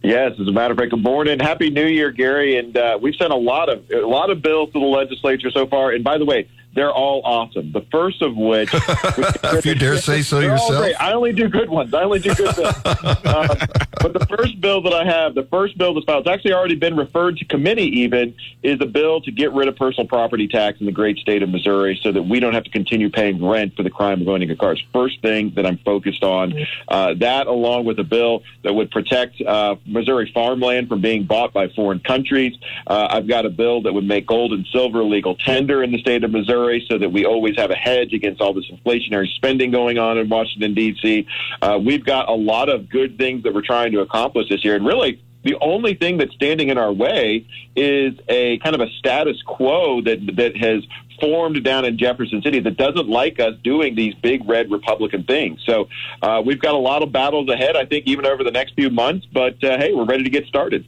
Yes, 0.02 0.32
as 0.40 0.46
a 0.46 0.52
matter 0.52 0.72
of 0.72 0.78
fact, 0.78 0.90
good 0.90 1.02
morning, 1.02 1.40
happy 1.40 1.68
New 1.68 1.86
Year, 1.86 2.10
Gary. 2.12 2.56
And 2.58 2.76
uh, 2.76 2.98
we've 3.00 3.16
sent 3.16 3.32
a 3.32 3.36
lot 3.36 3.68
of 3.68 3.90
a 3.90 4.06
lot 4.06 4.30
of 4.30 4.40
bills 4.40 4.72
to 4.72 4.78
the 4.78 4.86
legislature 4.86 5.50
so 5.50 5.66
far. 5.66 5.90
And 5.90 6.04
by 6.04 6.16
the 6.16 6.24
way, 6.24 6.48
they're 6.76 6.92
all 6.92 7.22
awesome. 7.24 7.72
The 7.72 7.80
first 7.90 8.20
of 8.20 8.36
which, 8.36 8.68
if 8.74 9.64
you 9.64 9.74
dare 9.74 9.96
say 9.96 10.20
so 10.20 10.40
yourself, 10.40 10.94
I 11.00 11.12
only 11.14 11.32
do 11.32 11.48
good 11.48 11.70
ones. 11.70 11.92
I 11.94 12.02
only 12.02 12.18
do 12.18 12.34
good 12.34 12.54
bills. 12.54 12.74
uh, 12.84 13.66
but 14.02 14.12
the 14.12 14.26
first 14.26 14.60
bill 14.60 14.82
that 14.82 14.92
I 14.92 15.04
have, 15.04 15.34
the 15.34 15.44
first 15.44 15.78
bill 15.78 15.94
that's 15.94 16.04
filed, 16.04 16.26
it's 16.26 16.34
actually 16.34 16.52
already 16.52 16.74
been 16.74 16.94
referred 16.94 17.38
to 17.38 17.46
committee. 17.46 18.00
Even 18.00 18.34
is 18.62 18.78
a 18.82 18.86
bill 18.86 19.22
to 19.22 19.32
get 19.32 19.54
rid 19.54 19.68
of 19.68 19.76
personal 19.76 20.06
property 20.06 20.46
tax 20.48 20.78
in 20.78 20.84
the 20.84 20.92
great 20.92 21.16
state 21.16 21.42
of 21.42 21.48
Missouri, 21.48 21.98
so 22.02 22.12
that 22.12 22.22
we 22.22 22.40
don't 22.40 22.52
have 22.52 22.64
to 22.64 22.70
continue 22.70 23.08
paying 23.08 23.42
rent 23.42 23.74
for 23.74 23.82
the 23.82 23.90
crime 23.90 24.20
of 24.20 24.28
owning 24.28 24.50
a 24.50 24.56
car. 24.56 24.72
It's 24.72 24.82
first 24.92 25.22
thing 25.22 25.54
that 25.56 25.64
I'm 25.64 25.78
focused 25.78 26.22
on. 26.22 26.52
Uh, 26.88 27.14
that, 27.14 27.46
along 27.46 27.86
with 27.86 27.98
a 28.00 28.04
bill 28.04 28.42
that 28.64 28.74
would 28.74 28.90
protect 28.90 29.40
uh, 29.40 29.76
Missouri 29.86 30.30
farmland 30.34 30.90
from 30.90 31.00
being 31.00 31.24
bought 31.24 31.54
by 31.54 31.68
foreign 31.68 32.00
countries. 32.00 32.52
Uh, 32.86 33.08
I've 33.10 33.26
got 33.26 33.46
a 33.46 33.50
bill 33.50 33.80
that 33.82 33.94
would 33.94 34.06
make 34.06 34.26
gold 34.26 34.52
and 34.52 34.66
silver 34.66 35.02
legal 35.02 35.36
tender 35.36 35.82
in 35.82 35.90
the 35.90 35.98
state 35.98 36.22
of 36.22 36.30
Missouri 36.30 36.65
so 36.88 36.98
that 36.98 37.10
we 37.10 37.24
always 37.24 37.56
have 37.56 37.70
a 37.70 37.76
hedge 37.76 38.12
against 38.12 38.40
all 38.40 38.52
this 38.52 38.70
inflationary 38.70 39.28
spending 39.34 39.70
going 39.70 39.98
on 39.98 40.18
in 40.18 40.28
Washington, 40.28 40.74
D.C. 40.74 41.26
Uh, 41.62 41.78
we've 41.82 42.04
got 42.04 42.28
a 42.28 42.34
lot 42.34 42.68
of 42.68 42.88
good 42.88 43.18
things 43.18 43.42
that 43.44 43.54
we're 43.54 43.62
trying 43.62 43.92
to 43.92 44.00
accomplish 44.00 44.48
this 44.48 44.64
year. 44.64 44.76
And 44.76 44.86
really, 44.86 45.22
the 45.44 45.56
only 45.60 45.94
thing 45.94 46.18
that's 46.18 46.34
standing 46.34 46.70
in 46.70 46.78
our 46.78 46.92
way 46.92 47.46
is 47.76 48.14
a 48.28 48.58
kind 48.58 48.74
of 48.74 48.80
a 48.80 48.90
status 48.98 49.40
quo 49.42 50.00
that 50.02 50.18
that 50.36 50.56
has 50.56 50.82
formed 51.20 51.62
down 51.64 51.84
in 51.84 51.96
Jefferson 51.96 52.42
City 52.42 52.60
that 52.60 52.76
doesn't 52.76 53.08
like 53.08 53.40
us 53.40 53.54
doing 53.62 53.94
these 53.94 54.14
big 54.14 54.46
red 54.46 54.70
Republican 54.70 55.24
things. 55.24 55.62
So 55.64 55.88
uh, 56.20 56.42
we've 56.44 56.60
got 56.60 56.74
a 56.74 56.78
lot 56.78 57.02
of 57.02 57.12
battles 57.12 57.48
ahead, 57.48 57.76
I 57.76 57.86
think, 57.86 58.06
even 58.06 58.26
over 58.26 58.44
the 58.44 58.50
next 58.50 58.74
few 58.74 58.90
months. 58.90 59.26
But 59.32 59.62
uh, 59.64 59.78
hey, 59.78 59.94
we're 59.94 60.04
ready 60.04 60.24
to 60.24 60.30
get 60.30 60.46
started. 60.46 60.86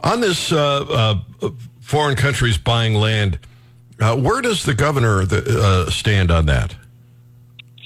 On 0.00 0.20
this 0.20 0.52
uh, 0.52 1.16
uh 1.40 1.50
foreign 1.80 2.16
countries 2.16 2.56
buying 2.56 2.94
land 2.94 3.38
uh, 4.00 4.16
where 4.16 4.40
does 4.40 4.64
the 4.64 4.74
governor 4.74 5.24
the, 5.24 5.60
uh, 5.60 5.90
stand 5.90 6.30
on 6.30 6.46
that? 6.46 6.74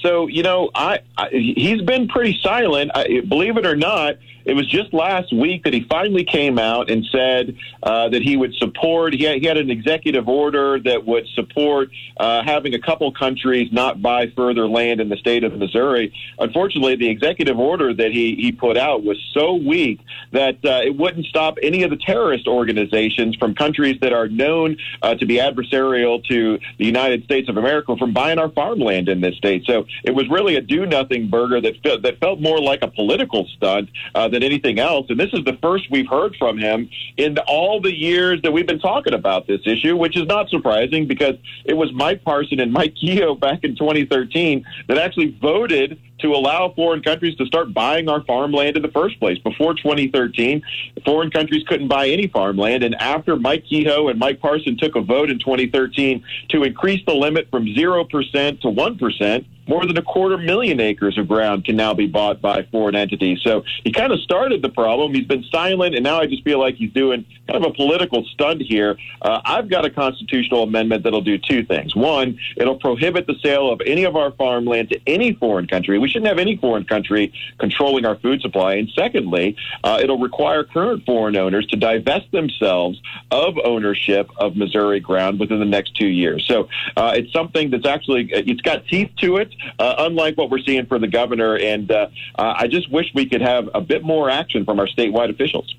So 0.01 0.27
you 0.27 0.43
know, 0.43 0.69
I, 0.73 0.99
I 1.17 1.29
he's 1.29 1.81
been 1.81 2.07
pretty 2.07 2.39
silent. 2.41 2.91
I, 2.95 3.21
believe 3.27 3.57
it 3.57 3.65
or 3.65 3.75
not, 3.75 4.17
it 4.49 4.55
was 4.55 4.67
just 4.67 4.93
last 4.93 5.31
week 5.31 5.63
that 5.63 5.73
he 5.73 5.81
finally 5.81 6.23
came 6.23 6.57
out 6.57 6.89
and 6.89 7.05
said 7.11 7.55
uh, 7.83 8.09
that 8.09 8.23
he 8.23 8.35
would 8.35 8.55
support. 8.55 9.13
He 9.13 9.23
had, 9.23 9.37
he 9.37 9.45
had, 9.45 9.57
an 9.57 9.69
executive 9.69 10.27
order 10.27 10.79
that 10.79 11.05
would 11.05 11.27
support 11.35 11.89
uh, 12.17 12.43
having 12.43 12.73
a 12.73 12.79
couple 12.79 13.11
countries 13.11 13.71
not 13.71 14.01
buy 14.01 14.31
further 14.35 14.67
land 14.67 15.01
in 15.01 15.09
the 15.09 15.17
state 15.17 15.43
of 15.43 15.55
Missouri. 15.55 16.13
Unfortunately, 16.39 16.95
the 16.95 17.09
executive 17.09 17.59
order 17.59 17.93
that 17.93 18.11
he, 18.11 18.35
he 18.35 18.51
put 18.51 18.75
out 18.75 19.03
was 19.03 19.17
so 19.33 19.53
weak 19.53 19.99
that 20.31 20.55
uh, 20.65 20.81
it 20.83 20.97
wouldn't 20.97 21.27
stop 21.27 21.57
any 21.61 21.83
of 21.83 21.91
the 21.91 21.97
terrorist 21.97 22.47
organizations 22.47 23.35
from 23.35 23.53
countries 23.53 23.99
that 24.01 24.13
are 24.13 24.27
known 24.27 24.77
uh, 25.03 25.13
to 25.15 25.25
be 25.27 25.35
adversarial 25.35 26.23
to 26.25 26.57
the 26.79 26.85
United 26.85 27.23
States 27.23 27.49
of 27.49 27.57
America 27.57 27.95
from 27.97 28.13
buying 28.13 28.39
our 28.39 28.49
farmland 28.49 29.09
in 29.09 29.21
this 29.21 29.35
state. 29.35 29.63
So 29.65 29.85
it 30.03 30.11
was 30.11 30.27
really 30.29 30.55
a 30.55 30.61
do 30.61 30.85
nothing 30.85 31.29
burger 31.29 31.61
that, 31.61 32.01
that 32.01 32.19
felt 32.19 32.39
more 32.39 32.59
like 32.59 32.81
a 32.81 32.87
political 32.87 33.45
stunt 33.55 33.89
uh, 34.15 34.27
than 34.27 34.38
than 34.39 34.45
anything 34.45 34.79
else. 34.79 35.07
And 35.09 35.19
this 35.19 35.31
is 35.33 35.43
the 35.43 35.57
first 35.61 35.89
we've 35.91 36.07
heard 36.07 36.35
from 36.37 36.57
him 36.57 36.89
in 37.17 37.37
all 37.39 37.81
the 37.81 37.93
years 37.93 38.41
that 38.43 38.51
we've 38.51 38.67
been 38.67 38.79
talking 38.79 39.13
about 39.13 39.47
this 39.47 39.61
issue, 39.65 39.95
which 39.95 40.17
is 40.17 40.25
not 40.25 40.49
surprising 40.49 41.07
because 41.07 41.35
it 41.65 41.73
was 41.73 41.91
Mike 41.93 42.23
Parson 42.23 42.59
and 42.59 42.71
Mike 42.71 42.95
Kehoe 42.95 43.35
back 43.35 43.63
in 43.63 43.75
2013 43.75 44.65
that 44.87 44.97
actually 44.97 45.37
voted 45.41 45.99
to 46.19 46.33
allow 46.33 46.73
foreign 46.75 47.01
countries 47.01 47.35
to 47.37 47.45
start 47.45 47.73
buying 47.73 48.09
our 48.09 48.23
farmland 48.23 48.75
in 48.75 48.81
the 48.81 48.91
first 48.91 49.19
place. 49.19 49.37
Before 49.39 49.73
2013, 49.73 50.61
foreign 51.05 51.31
countries 51.31 51.63
couldn't 51.67 51.87
buy 51.87 52.09
any 52.09 52.27
farmland. 52.27 52.83
And 52.83 52.95
after 52.95 53.35
Mike 53.35 53.65
Kehoe 53.69 54.09
and 54.09 54.19
Mike 54.19 54.39
Parson 54.39 54.77
took 54.77 54.95
a 54.95 55.01
vote 55.01 55.29
in 55.29 55.39
2013 55.39 56.23
to 56.49 56.63
increase 56.63 57.03
the 57.05 57.13
limit 57.13 57.49
from 57.49 57.65
0% 57.65 58.61
to 58.61 58.67
1%, 58.67 59.45
more 59.69 59.85
than 59.85 59.95
a 59.97 60.01
quarter 60.01 60.37
million 60.37 60.79
acres 60.79 61.15
of 61.19 61.27
ground 61.27 61.63
can 61.63 61.75
now 61.75 61.93
be 61.93 62.07
bought 62.07 62.41
by 62.41 62.63
foreign 62.71 62.95
entities. 62.95 63.39
So 63.43 63.63
he 63.83 63.91
kind 63.91 64.11
of 64.11 64.19
started 64.21 64.63
the 64.63 64.69
problem. 64.69 65.13
He's 65.13 65.27
been 65.27 65.43
silent, 65.51 65.93
and 65.93 66.03
now 66.03 66.19
I 66.19 66.25
just 66.25 66.43
feel 66.43 66.59
like 66.59 66.75
he's 66.75 66.91
doing 66.91 67.23
kind 67.47 67.63
of 67.63 67.71
a 67.71 67.73
political 67.75 68.25
stunt 68.33 68.63
here. 68.63 68.97
Uh, 69.21 69.41
I've 69.45 69.69
got 69.69 69.85
a 69.85 69.91
constitutional 69.91 70.63
amendment 70.63 71.03
that'll 71.03 71.21
do 71.21 71.37
two 71.37 71.63
things. 71.63 71.95
One, 71.95 72.39
it'll 72.57 72.79
prohibit 72.79 73.27
the 73.27 73.35
sale 73.43 73.71
of 73.71 73.79
any 73.85 74.05
of 74.05 74.15
our 74.15 74.31
farmland 74.31 74.89
to 74.89 74.99
any 75.05 75.33
foreign 75.33 75.67
country. 75.67 75.99
We 75.99 76.08
shouldn't 76.09 76.27
have 76.27 76.39
any 76.39 76.57
foreign 76.57 76.85
country 76.85 77.33
controlling 77.59 78.05
our 78.05 78.17
food 78.17 78.41
supply. 78.41 78.75
And 78.75 78.89
secondly, 78.95 79.55
uh, 79.83 79.99
it'll 80.01 80.19
require 80.19 80.63
current 80.63 81.05
foreign 81.05 81.35
owners 81.35 81.65
to 81.67 81.77
divest 81.77 82.31
themselves 82.31 83.01
of 83.31 83.57
ownership 83.63 84.29
of 84.37 84.55
Missouri 84.55 84.99
ground 84.99 85.39
within 85.39 85.59
the 85.59 85.65
next 85.65 85.95
two 85.95 86.07
years. 86.07 86.45
So 86.47 86.69
uh, 86.97 87.13
it's 87.15 87.31
something 87.31 87.69
that's 87.69 87.85
actually 87.85 88.29
it's 88.31 88.61
got 88.61 88.85
teeth 88.87 89.11
to 89.21 89.37
it 89.37 89.53
uh, 89.77 89.95
unlike 89.99 90.37
what 90.37 90.49
we're 90.49 90.59
seeing 90.59 90.85
for 90.85 90.99
the 90.99 91.07
governor. 91.07 91.57
And 91.57 91.91
uh, 91.91 92.07
uh, 92.37 92.53
I 92.57 92.67
just 92.67 92.91
wish 92.91 93.07
we 93.13 93.27
could 93.27 93.41
have 93.41 93.69
a 93.73 93.81
bit 93.81 94.03
more 94.03 94.29
action 94.29 94.65
from 94.65 94.79
our 94.79 94.87
statewide 94.87 95.29
officials. 95.29 95.75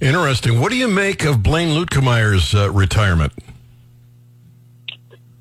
Interesting. 0.00 0.60
What 0.60 0.70
do 0.70 0.76
you 0.76 0.88
make 0.88 1.24
of 1.24 1.42
Blaine 1.42 1.68
Luetkemeyer's 1.68 2.54
uh, 2.54 2.70
retirement? 2.70 3.32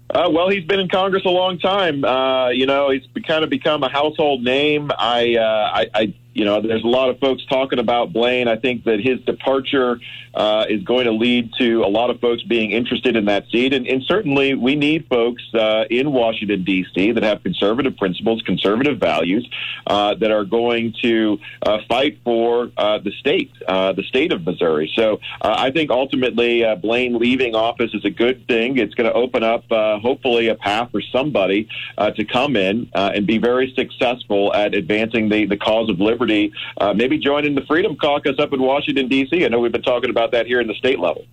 Uh, 0.10 0.28
well, 0.32 0.50
he's 0.50 0.64
been 0.64 0.80
in 0.80 0.90
Congress 0.90 1.24
a 1.26 1.30
long 1.30 1.60
time. 1.60 2.04
Uh, 2.04 2.50
you 2.50 2.66
know, 2.66 2.90
he's 2.90 3.04
kind 3.28 3.44
of 3.44 3.50
become 3.50 3.84
a 3.84 3.90
household 3.90 4.44
name. 4.44 4.92
I, 4.98 5.36
uh, 5.36 5.72
I, 5.74 5.90
I 5.94 6.14
you 6.40 6.46
know, 6.46 6.62
there's 6.62 6.86
a 6.86 6.88
lot 6.88 7.10
of 7.10 7.20
folks 7.20 7.46
talking 7.48 7.80
about 7.80 8.14
Blaine. 8.14 8.48
I 8.48 8.56
think 8.56 8.86
that 8.86 9.02
his 9.02 9.20
departure 9.26 10.00
uh, 10.34 10.66
is 10.70 10.82
going 10.84 11.04
to 11.04 11.12
lead 11.12 11.52
to 11.60 11.84
a 11.84 11.90
lot 11.90 12.10
of 12.10 12.22
folks 12.22 12.44
being 12.44 12.72
interested 12.72 13.18
in 13.18 13.26
that 13.26 13.50
seat. 13.50 13.74
And, 13.74 13.86
and 13.86 14.02
certainly 14.04 14.54
we 14.54 14.78
need 14.78 15.08
folks 15.10 15.44
uh, 15.54 15.84
in 15.90 16.14
Washington, 16.14 16.64
D.C. 16.64 17.12
that 17.12 17.24
have 17.24 17.44
conservative 17.44 17.98
principles, 17.98 18.42
conservative 18.44 19.00
values, 19.00 19.46
uh, 19.86 20.16
that 20.16 20.32
are 20.32 20.46
going 20.46 20.94
to 21.02 21.40
uh, 21.64 21.80
fight 21.90 22.20
for 22.24 22.72
uh, 22.78 23.00
the 23.00 23.12
state, 23.20 23.52
uh, 23.68 23.92
the 23.92 24.04
state 24.04 24.32
of 24.32 24.46
Missouri. 24.46 24.90
So 24.96 25.20
I 25.42 25.72
think 25.72 25.92
ultimately 25.92 26.64
Blaine 26.82 27.20
leaving 27.20 27.54
office 27.54 27.94
is 27.94 28.06
a 28.06 28.10
good 28.10 28.48
thing. 28.48 28.78
It's 28.78 28.94
going 28.94 29.10
to 29.10 29.14
open 29.14 29.44
up, 29.44 29.66
hopefully, 29.70 30.48
a 30.48 30.56
path 30.56 30.92
for 30.92 31.02
somebody 31.02 31.68
to 31.98 32.24
come 32.24 32.56
in 32.56 32.90
and 32.94 33.28
be 33.28 33.40
very 33.40 33.74
successful 33.76 34.54
at 34.54 34.74
advancing 34.74 35.28
the, 35.28 35.46
the 35.46 35.58
cause 35.58 35.90
of 35.90 36.00
liberty 36.00 36.29
Liberty, 36.30 36.54
uh, 36.78 36.94
maybe 36.94 37.18
joining 37.18 37.56
the 37.56 37.62
Freedom 37.62 37.96
Caucus 37.96 38.40
up 38.40 38.54
in 38.54 38.62
Washington, 38.62 39.08
D.C. 39.08 39.46
I 39.46 39.48
know 39.48 39.60
we've 39.60 39.72
been 39.72 39.82
talking 39.82 40.10
about 40.10 40.32
that 40.32 40.46
here 40.46 40.62
in 40.62 40.68
the 40.68 40.76
state 40.76 41.00
level. 41.00 41.26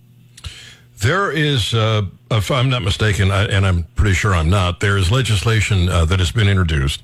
There 0.99 1.31
is, 1.31 1.73
uh, 1.73 2.03
if 2.31 2.49
I'm 2.49 2.69
not 2.69 2.81
mistaken, 2.81 3.29
and 3.31 3.65
I'm 3.65 3.83
pretty 3.95 4.13
sure 4.15 4.33
I'm 4.33 4.49
not, 4.49 4.79
there 4.79 4.97
is 4.97 5.11
legislation 5.11 5.89
uh, 5.89 6.05
that 6.05 6.19
has 6.19 6.31
been 6.31 6.47
introduced 6.47 7.03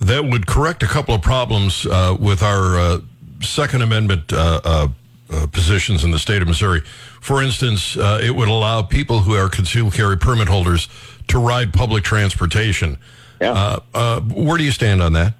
that 0.00 0.24
would 0.24 0.46
correct 0.46 0.82
a 0.82 0.86
couple 0.86 1.14
of 1.14 1.22
problems 1.22 1.86
uh, 1.86 2.16
with 2.18 2.42
our 2.42 2.78
uh, 2.78 2.98
Second 3.40 3.82
Amendment 3.82 4.32
uh, 4.32 4.88
positions 5.52 6.02
in 6.04 6.10
the 6.10 6.18
state 6.18 6.42
of 6.42 6.48
Missouri. 6.48 6.80
For 7.20 7.40
instance, 7.40 7.96
it 7.96 8.34
would 8.34 8.48
allow 8.48 8.82
people 8.82 9.20
who 9.20 9.34
are 9.34 9.48
concealed 9.48 9.94
carry 9.94 10.18
permit 10.18 10.48
holders 10.48 10.88
to 11.28 11.38
ride 11.38 11.72
public 11.72 12.02
transportation. 12.02 12.98
Yeah. 13.40 13.78
where 14.34 14.58
do 14.58 14.64
you 14.64 14.72
stand 14.72 15.02
on 15.02 15.12
that? 15.12 15.34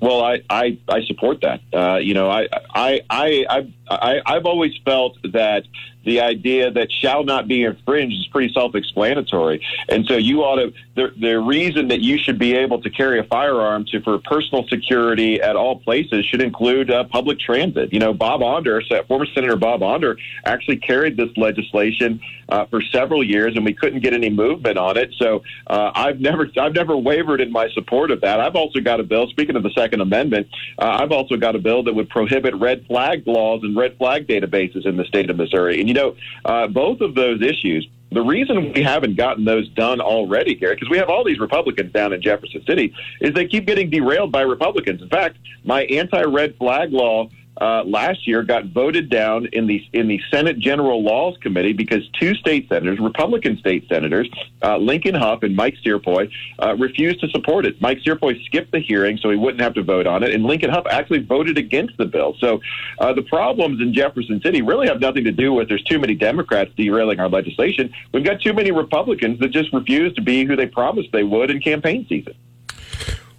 Well, 0.00 0.22
I, 0.22 0.42
I, 0.50 0.78
I 0.88 1.02
support 1.04 1.40
that. 1.40 1.60
Uh, 1.72 1.96
you 1.96 2.14
know, 2.14 2.30
I, 2.30 2.48
I, 2.74 3.00
I, 3.08 3.72
I, 3.88 4.20
I've 4.26 4.44
always 4.44 4.72
felt 4.84 5.16
that 5.32 5.64
the 6.06 6.20
idea 6.20 6.70
that 6.70 6.90
shall 6.90 7.24
not 7.24 7.46
be 7.48 7.64
infringed 7.64 8.16
is 8.16 8.26
pretty 8.28 8.52
self-explanatory. 8.54 9.60
And 9.88 10.06
so 10.06 10.16
you 10.16 10.42
ought 10.42 10.56
to 10.56 10.72
the 10.94 11.12
the 11.20 11.38
reason 11.38 11.88
that 11.88 12.00
you 12.00 12.16
should 12.16 12.38
be 12.38 12.54
able 12.54 12.80
to 12.80 12.88
carry 12.88 13.18
a 13.18 13.24
firearm 13.24 13.84
to 13.86 14.00
for 14.00 14.18
personal 14.18 14.66
security 14.68 15.42
at 15.42 15.56
all 15.56 15.78
places 15.80 16.24
should 16.24 16.40
include 16.40 16.90
uh, 16.90 17.04
public 17.04 17.38
transit. 17.38 17.92
You 17.92 17.98
know, 17.98 18.14
Bob 18.14 18.42
Onder, 18.42 18.80
former 19.08 19.26
Senator 19.34 19.56
Bob 19.56 19.82
Onder, 19.82 20.16
actually 20.44 20.78
carried 20.78 21.16
this 21.16 21.30
legislation 21.36 22.20
uh, 22.48 22.64
for 22.66 22.80
several 22.80 23.24
years, 23.24 23.56
and 23.56 23.64
we 23.64 23.74
couldn't 23.74 24.00
get 24.00 24.14
any 24.14 24.30
movement 24.30 24.78
on 24.78 24.96
it. 24.96 25.12
So 25.18 25.42
uh, 25.66 25.90
I've 25.94 26.20
never 26.20 26.48
I've 26.56 26.74
never 26.74 26.96
wavered 26.96 27.40
in 27.40 27.50
my 27.50 27.68
support 27.70 28.10
of 28.10 28.20
that. 28.20 28.40
I've 28.40 28.56
also 28.56 28.80
got 28.80 29.00
a 29.00 29.02
bill. 29.02 29.28
Speaking 29.28 29.56
of 29.56 29.64
the 29.64 29.70
Second 29.70 30.00
Amendment, 30.00 30.46
uh, 30.78 30.98
I've 31.00 31.12
also 31.12 31.36
got 31.36 31.56
a 31.56 31.58
bill 31.58 31.82
that 31.84 31.94
would 31.94 32.08
prohibit 32.08 32.54
red 32.54 32.86
flag 32.86 33.26
laws 33.26 33.60
and 33.64 33.76
red 33.76 33.98
flag 33.98 34.26
databases 34.28 34.86
in 34.86 34.96
the 34.96 35.04
state 35.04 35.28
of 35.28 35.36
Missouri. 35.36 35.80
And 35.80 35.88
you 35.88 35.94
know, 35.96 36.16
uh, 36.44 36.66
both 36.68 37.00
of 37.00 37.14
those 37.14 37.42
issues. 37.42 37.88
The 38.12 38.22
reason 38.22 38.72
we 38.72 38.82
haven't 38.82 39.16
gotten 39.16 39.44
those 39.44 39.68
done 39.70 40.00
already, 40.00 40.54
Gary, 40.54 40.76
because 40.76 40.88
we 40.88 40.96
have 40.96 41.10
all 41.10 41.24
these 41.24 41.40
Republicans 41.40 41.92
down 41.92 42.12
in 42.12 42.22
Jefferson 42.22 42.64
City, 42.64 42.94
is 43.20 43.34
they 43.34 43.46
keep 43.46 43.66
getting 43.66 43.90
derailed 43.90 44.30
by 44.30 44.42
Republicans. 44.42 45.02
In 45.02 45.08
fact, 45.08 45.38
my 45.64 45.82
anti-red 45.84 46.56
flag 46.56 46.92
law 46.92 47.28
uh, 47.60 47.84
last 47.84 48.26
year 48.26 48.42
got 48.42 48.66
voted 48.66 49.08
down 49.08 49.46
in 49.52 49.66
the 49.66 49.82
in 49.92 50.08
the 50.08 50.20
Senate 50.30 50.58
General 50.58 51.02
Laws 51.02 51.36
Committee 51.40 51.72
because 51.72 52.08
two 52.18 52.34
state 52.34 52.68
senators, 52.68 52.98
Republican 52.98 53.56
state 53.58 53.88
senators, 53.88 54.28
uh, 54.62 54.76
Lincoln 54.76 55.14
Hough 55.14 55.42
and 55.42 55.56
Mike 55.56 55.76
Cierpiot, 55.84 56.30
uh, 56.58 56.76
refused 56.76 57.20
to 57.20 57.28
support 57.28 57.66
it. 57.66 57.80
Mike 57.80 57.98
Cierpiot 57.98 58.44
skipped 58.44 58.72
the 58.72 58.80
hearing 58.80 59.18
so 59.18 59.30
he 59.30 59.36
wouldn't 59.36 59.62
have 59.62 59.74
to 59.74 59.82
vote 59.82 60.06
on 60.06 60.22
it, 60.22 60.34
and 60.34 60.44
Lincoln 60.44 60.70
Hough 60.70 60.86
actually 60.90 61.20
voted 61.20 61.56
against 61.58 61.96
the 61.96 62.04
bill. 62.04 62.36
So 62.38 62.60
uh, 62.98 63.12
the 63.12 63.22
problems 63.22 63.80
in 63.80 63.94
Jefferson 63.94 64.40
City 64.42 64.62
really 64.62 64.86
have 64.88 65.00
nothing 65.00 65.24
to 65.24 65.32
do 65.32 65.52
with 65.52 65.68
there's 65.68 65.84
too 65.84 65.98
many 65.98 66.14
Democrats 66.14 66.70
derailing 66.76 67.20
our 67.20 67.28
legislation. 67.28 67.92
We've 68.12 68.24
got 68.24 68.40
too 68.40 68.52
many 68.52 68.70
Republicans 68.70 69.40
that 69.40 69.48
just 69.48 69.72
refuse 69.72 70.14
to 70.14 70.22
be 70.22 70.44
who 70.44 70.56
they 70.56 70.66
promised 70.66 71.10
they 71.12 71.24
would 71.24 71.50
in 71.50 71.60
campaign 71.60 72.06
season. 72.08 72.34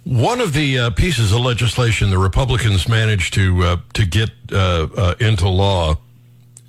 One 0.08 0.40
of 0.40 0.54
the 0.54 0.78
uh, 0.78 0.90
pieces 0.90 1.32
of 1.32 1.40
legislation 1.40 2.08
the 2.08 2.16
Republicans 2.16 2.88
managed 2.88 3.34
to 3.34 3.62
uh, 3.62 3.76
to 3.92 4.06
get 4.06 4.30
uh, 4.50 4.88
uh 4.96 5.14
into 5.20 5.50
law 5.50 5.98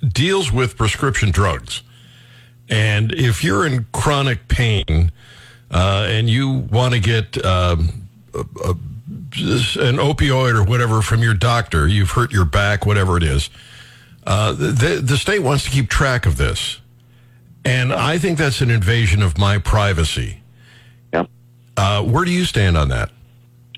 deals 0.06 0.52
with 0.52 0.76
prescription 0.76 1.30
drugs, 1.30 1.82
and 2.68 3.12
if 3.12 3.42
you're 3.42 3.64
in 3.64 3.86
chronic 3.92 4.46
pain 4.48 5.10
uh, 5.70 6.06
and 6.06 6.28
you 6.28 6.50
want 6.70 6.92
to 6.92 7.00
get 7.00 7.42
um, 7.42 8.06
a, 8.34 8.40
a, 8.40 8.70
an 8.72 9.96
opioid 9.96 10.54
or 10.54 10.62
whatever 10.62 11.00
from 11.00 11.22
your 11.22 11.32
doctor, 11.32 11.88
you've 11.88 12.10
hurt 12.10 12.32
your 12.32 12.44
back, 12.44 12.84
whatever 12.84 13.16
it 13.16 13.22
is. 13.22 13.48
Uh, 14.26 14.52
the, 14.52 15.00
the 15.02 15.16
state 15.16 15.38
wants 15.38 15.64
to 15.64 15.70
keep 15.70 15.88
track 15.88 16.26
of 16.26 16.36
this, 16.36 16.78
and 17.64 17.90
I 17.90 18.18
think 18.18 18.36
that's 18.36 18.60
an 18.60 18.70
invasion 18.70 19.22
of 19.22 19.38
my 19.38 19.56
privacy. 19.56 20.42
Yeah. 21.10 22.02
where 22.02 22.26
do 22.26 22.32
you 22.32 22.44
stand 22.44 22.76
on 22.76 22.90
that? 22.90 23.10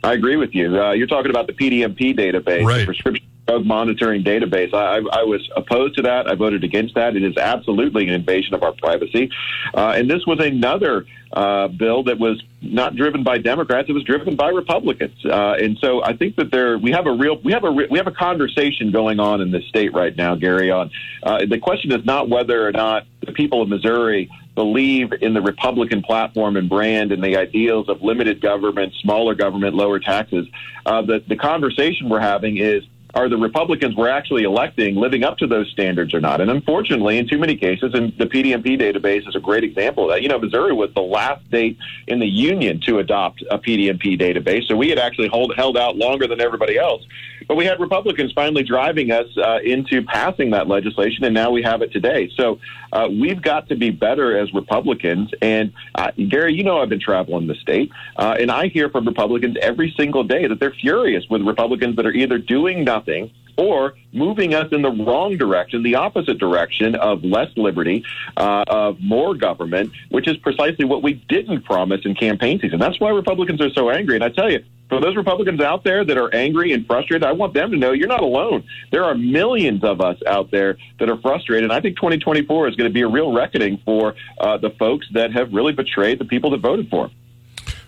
I 0.03 0.15
agree 0.15 0.37
with 0.37 0.55
you. 0.55 0.81
Uh, 0.81 0.93
you're 0.93 1.07
talking 1.07 1.31
about 1.31 1.47
the 1.47 1.53
PDMP 1.53 2.17
database, 2.17 2.65
right. 2.65 2.81
the 2.81 2.87
prescription 2.87 3.27
drug 3.47 3.65
monitoring 3.65 4.23
database. 4.23 4.73
I, 4.73 4.99
I, 5.13 5.25
was 5.25 5.49
opposed 5.57 5.97
to 5.97 6.03
that. 6.03 6.29
I 6.29 6.35
voted 6.35 6.65
against 6.65 6.95
that. 6.95 7.17
It 7.17 7.23
is 7.23 7.37
absolutely 7.37 8.09
an 8.09 8.15
invasion 8.15 8.55
of 8.55 8.63
our 8.63 8.73
privacy. 8.73 9.31
Uh, 9.75 9.95
and 9.97 10.11
this 10.11 10.25
was 10.27 10.39
another 10.41 11.07
uh, 11.33 11.69
bill 11.69 12.05
that 12.05 12.19
was 12.19 12.43
not 12.61 12.95
driven 12.95 13.23
by 13.23 13.39
Democrats; 13.39 13.89
it 13.89 13.93
was 13.93 14.05
driven 14.05 14.37
by 14.37 14.49
Republicans. 14.49 15.17
Uh, 15.25 15.55
and 15.59 15.79
so 15.81 16.03
I 16.03 16.17
think 16.17 16.37
that 16.37 16.51
there 16.51 16.79
we 16.79 16.91
have 16.91 17.07
a 17.07 17.13
real 17.13 17.39
we 17.43 17.53
have 17.53 17.65
a 17.65 17.73
we 17.73 17.97
have 17.97 18.07
a 18.07 18.13
conversation 18.13 18.91
going 18.91 19.19
on 19.19 19.41
in 19.41 19.51
this 19.51 19.65
state 19.67 19.95
right 19.95 20.15
now, 20.15 20.35
Gary. 20.35 20.71
On 20.71 20.91
uh, 21.23 21.45
the 21.49 21.59
question 21.59 21.91
is 21.93 22.05
not 22.05 22.29
whether 22.29 22.67
or 22.67 22.73
not 22.73 23.07
the 23.25 23.33
people 23.33 23.63
of 23.63 23.69
Missouri 23.69 24.31
believe 24.55 25.13
in 25.21 25.35
the 25.35 25.43
Republican 25.43 26.03
platform 26.03 26.57
and 26.57 26.69
brand 26.69 27.13
and 27.13 27.23
the 27.23 27.37
ideals 27.37 27.89
of 27.89 28.03
limited 28.03 28.41
government, 28.41 28.93
smaller 29.01 29.35
government, 29.35 29.75
lower 29.75 29.99
taxes. 29.99 30.47
Uh, 30.85 31.03
the, 31.03 31.23
the 31.27 31.37
conversation 31.37 32.09
we're 32.09 32.21
having 32.21 32.59
is 32.59 32.85
are 33.15 33.29
the 33.29 33.37
Republicans 33.37 33.95
we're 33.95 34.09
actually 34.09 34.45
electing 34.45 34.97
living 34.97 35.23
up 35.23 35.37
to 35.39 35.47
those 35.47 35.71
standards 35.71 36.15
or 36.15 36.21
not? 36.21 36.41
And 36.41 36.51
unfortunately, 36.51 37.19
in 37.19 37.29
too 37.29 37.39
many 37.39 37.57
cases, 37.57 37.93
and 37.95 38.17
the 38.17 38.27
PDMP 38.27 38.81
database 38.81 39.29
is 39.29 39.37
a 39.37 39.41
great 39.41 39.65
example 39.65 40.05
of 40.05 40.11
that. 40.11 40.23
You 40.23 40.29
know, 40.29 40.39
Missouri 40.39 40.73
was 40.73 40.93
the 40.95 41.03
last 41.03 41.45
state 41.47 41.77
in 42.07 42.21
the 42.21 42.27
union 42.27 42.81
to 42.87 42.99
adopt 42.99 43.43
a 43.51 43.59
PDMP 43.59 44.19
database, 44.19 44.67
so 44.67 44.77
we 44.77 44.89
had 44.89 44.99
actually 44.99 45.29
hold, 45.29 45.55
held 45.57 45.77
out 45.77 45.97
longer 45.97 46.27
than 46.27 46.41
everybody 46.41 46.79
else. 46.79 47.03
But 47.49 47.57
we 47.57 47.65
had 47.65 47.81
Republicans 47.81 48.33
finally 48.33 48.63
driving 48.63 49.11
us 49.11 49.27
uh, 49.37 49.59
into 49.65 50.03
passing 50.03 50.51
that 50.51 50.69
legislation, 50.69 51.25
and 51.25 51.35
now 51.35 51.51
we 51.51 51.63
have 51.63 51.83
it 51.83 51.93
today. 51.93 52.31
So 52.37 52.61
uh, 52.93 53.09
we've 53.11 53.41
got 53.41 53.69
to 53.69 53.77
be 53.77 53.91
better 53.91 54.39
as 54.39 54.53
Republicans. 54.53 55.31
And 55.41 55.73
uh, 55.95 56.11
Gary, 56.29 56.55
you 56.55 56.65
know, 56.65 56.81
I've 56.81 56.89
been 56.89 57.01
traveling 57.01 57.47
the 57.47 57.55
state, 57.57 57.91
uh, 58.17 58.37
and 58.39 58.51
I 58.51 58.69
hear 58.69 58.89
from 58.91 59.07
Republicans 59.07 59.57
every 59.61 59.95
single 59.97 60.25
day 60.25 60.47
that 60.47 60.61
they're 60.61 60.75
furious 60.75 61.25
with 61.29 61.43
Republicans 61.43 61.97
that 61.97 62.07
are 62.07 62.13
either 62.13 62.39
doing 62.39 62.85
nothing 62.85 63.31
or 63.57 63.95
moving 64.13 64.55
us 64.55 64.73
in 64.73 64.83
the 64.83 64.91
wrong 64.91 65.37
direction, 65.37 65.83
the 65.83 65.95
opposite 65.95 66.39
direction 66.39 66.95
of 66.95 67.25
less 67.25 67.49
liberty, 67.57 68.05
uh, 68.37 68.65
of 68.69 69.01
more 69.01 69.35
government, 69.35 69.93
which 70.11 70.29
is 70.29 70.37
precisely 70.39 70.85
what 70.85 71.03
we 71.03 71.15
didn't 71.29 71.63
promise 71.63 72.01
in 72.05 72.15
campaign 72.15 72.61
season. 72.61 72.79
That's 72.79 73.01
why 73.01 73.11
Republicans 73.11 73.61
are 73.61 73.71
so 73.71 73.91
angry. 73.91 74.15
And 74.15 74.25
I 74.25 74.29
tell 74.29 74.51
you, 74.51 74.65
for 74.89 75.01
those 75.01 75.17
Republicans 75.17 75.61
out 75.61 75.85
there 75.85 76.05
that 76.05 76.19
are 76.19 76.35
angry 76.35 76.73
and 76.73 76.87
frustrated, 76.87 77.25
I 77.25 77.33
want 77.33 77.55
them 77.55 77.71
to 77.71 77.79
know 77.79 77.93
you're 77.93 78.09
not 78.09 78.21
alone. 78.21 78.65
There 78.91 79.05
are 79.05 79.15
millions 79.15 79.83
of 79.85 80.03
us 80.03 80.19
out 80.27 80.51
there 80.51 80.77
that 80.99 81.09
are 81.09 81.17
frustrated. 81.17 81.65
And 81.65 81.73
I 81.73 81.81
think 81.81 81.97
2024 81.97 82.69
is 82.69 82.77
going 82.77 82.91
to 82.91 82.93
be 82.93 83.01
a 83.01 83.09
real 83.09 83.33
reckoning 83.33 83.81
for 83.87 84.15
uh, 84.39 84.59
the 84.59 84.69
folks 84.71 85.07
that 85.15 85.33
have 85.33 85.53
really 85.55 85.73
betrayed 85.73 86.19
the 86.19 86.27
people 86.27 86.51
that 86.51 86.61
voted 86.61 86.91
for 86.91 87.09
them. 87.09 87.17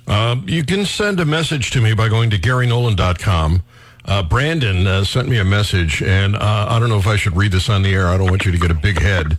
Uh, 0.06 0.36
you 0.46 0.64
can 0.64 0.84
send 0.84 1.20
a 1.20 1.24
message 1.24 1.70
to 1.72 1.80
me 1.80 1.94
by 1.94 2.08
going 2.08 2.30
to 2.30 2.38
GaryNolan.com. 2.38 3.62
Uh, 4.04 4.22
Brandon 4.22 4.86
uh, 4.86 5.04
sent 5.04 5.28
me 5.28 5.38
a 5.38 5.44
message, 5.44 6.02
and 6.02 6.36
uh, 6.36 6.66
I 6.68 6.78
don't 6.78 6.90
know 6.90 6.98
if 6.98 7.06
I 7.06 7.16
should 7.16 7.36
read 7.36 7.52
this 7.52 7.70
on 7.70 7.82
the 7.82 7.94
air. 7.94 8.08
I 8.08 8.18
don't 8.18 8.28
want 8.28 8.44
you 8.44 8.52
to 8.52 8.58
get 8.58 8.70
a 8.70 8.74
big 8.74 9.00
head. 9.00 9.38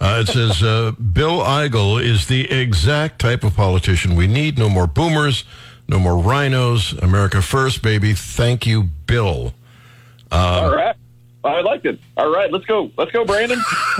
Uh, 0.00 0.24
it 0.26 0.32
says 0.32 0.62
uh, 0.62 0.92
Bill 0.92 1.40
Eigel 1.40 2.02
is 2.02 2.26
the 2.26 2.50
exact 2.50 3.20
type 3.20 3.44
of 3.44 3.54
politician 3.54 4.14
we 4.14 4.26
need. 4.26 4.58
No 4.58 4.68
more 4.68 4.86
boomers, 4.86 5.44
no 5.88 5.98
more 5.98 6.16
rhinos. 6.16 6.92
America 6.94 7.42
first, 7.42 7.82
baby. 7.82 8.14
Thank 8.14 8.66
you, 8.66 8.84
Bill. 9.06 9.52
Uh, 10.30 10.60
All 10.62 10.74
right. 10.74 10.96
I 11.42 11.62
liked 11.62 11.86
it. 11.86 11.98
All 12.18 12.30
right, 12.30 12.52
let's 12.52 12.66
go. 12.66 12.90
Let's 12.98 13.10
go, 13.12 13.24
Brandon. 13.24 13.58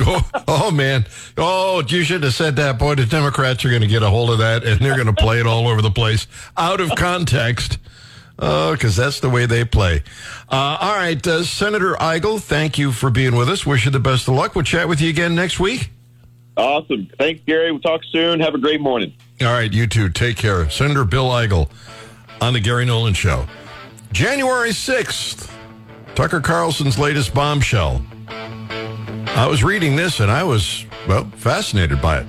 oh, 0.00 0.30
oh, 0.46 0.70
man. 0.70 1.06
Oh, 1.38 1.82
you 1.86 2.04
should 2.04 2.22
have 2.24 2.34
said 2.34 2.56
that. 2.56 2.78
Boy, 2.78 2.94
the 2.94 3.06
Democrats 3.06 3.64
are 3.64 3.70
going 3.70 3.80
to 3.80 3.88
get 3.88 4.02
a 4.02 4.10
hold 4.10 4.30
of 4.30 4.38
that 4.38 4.62
and 4.62 4.78
they're 4.80 4.96
going 4.96 5.06
to 5.06 5.14
play 5.14 5.40
it 5.40 5.46
all 5.46 5.66
over 5.66 5.80
the 5.80 5.90
place 5.90 6.26
out 6.58 6.80
of 6.80 6.90
context. 6.94 7.78
Oh, 8.38 8.72
because 8.72 8.96
that's 8.96 9.20
the 9.20 9.30
way 9.30 9.46
they 9.46 9.64
play. 9.64 10.02
Uh, 10.50 10.76
all 10.80 10.94
right, 10.94 11.24
uh, 11.26 11.42
Senator 11.42 11.94
Eigel, 11.94 12.40
thank 12.40 12.76
you 12.76 12.92
for 12.92 13.10
being 13.10 13.34
with 13.34 13.48
us. 13.48 13.64
Wish 13.64 13.86
you 13.86 13.90
the 13.90 13.98
best 13.98 14.28
of 14.28 14.34
luck. 14.34 14.54
We'll 14.54 14.64
chat 14.64 14.88
with 14.88 15.00
you 15.00 15.08
again 15.08 15.34
next 15.34 15.58
week. 15.58 15.90
Awesome. 16.56 17.08
Thanks, 17.18 17.42
Gary. 17.46 17.70
We'll 17.70 17.80
talk 17.80 18.02
soon. 18.04 18.40
Have 18.40 18.54
a 18.54 18.58
great 18.58 18.80
morning. 18.80 19.14
All 19.40 19.48
right, 19.48 19.72
you 19.72 19.86
too. 19.86 20.08
Take 20.10 20.36
care. 20.36 20.68
Senator 20.70 21.04
Bill 21.04 21.28
Eigel 21.28 21.70
on 22.40 22.52
the 22.52 22.60
Gary 22.60 22.84
Nolan 22.84 23.14
Show. 23.14 23.46
January 24.12 24.70
6th, 24.70 25.50
Tucker 26.14 26.40
Carlson's 26.40 26.98
latest 26.98 27.34
bombshell. 27.34 28.04
I 28.28 29.46
was 29.46 29.62
reading 29.62 29.96
this 29.96 30.20
and 30.20 30.30
I 30.30 30.42
was, 30.44 30.86
well, 31.06 31.24
fascinated 31.36 32.00
by 32.00 32.20
it. 32.20 32.26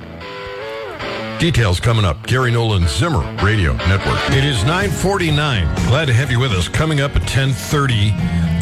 Details 1.39 1.79
coming 1.79 2.03
up. 2.03 2.25
Gary 2.25 2.49
Nolan 2.49 2.87
Zimmer 2.87 3.21
Radio 3.43 3.73
Network. 3.73 4.17
It 4.31 4.43
is 4.43 4.63
949. 4.63 5.75
Glad 5.87 6.05
to 6.05 6.13
have 6.13 6.31
you 6.31 6.39
with 6.39 6.51
us. 6.51 6.67
Coming 6.67 6.99
up 6.99 7.11
at 7.11 7.21
1030, 7.21 8.11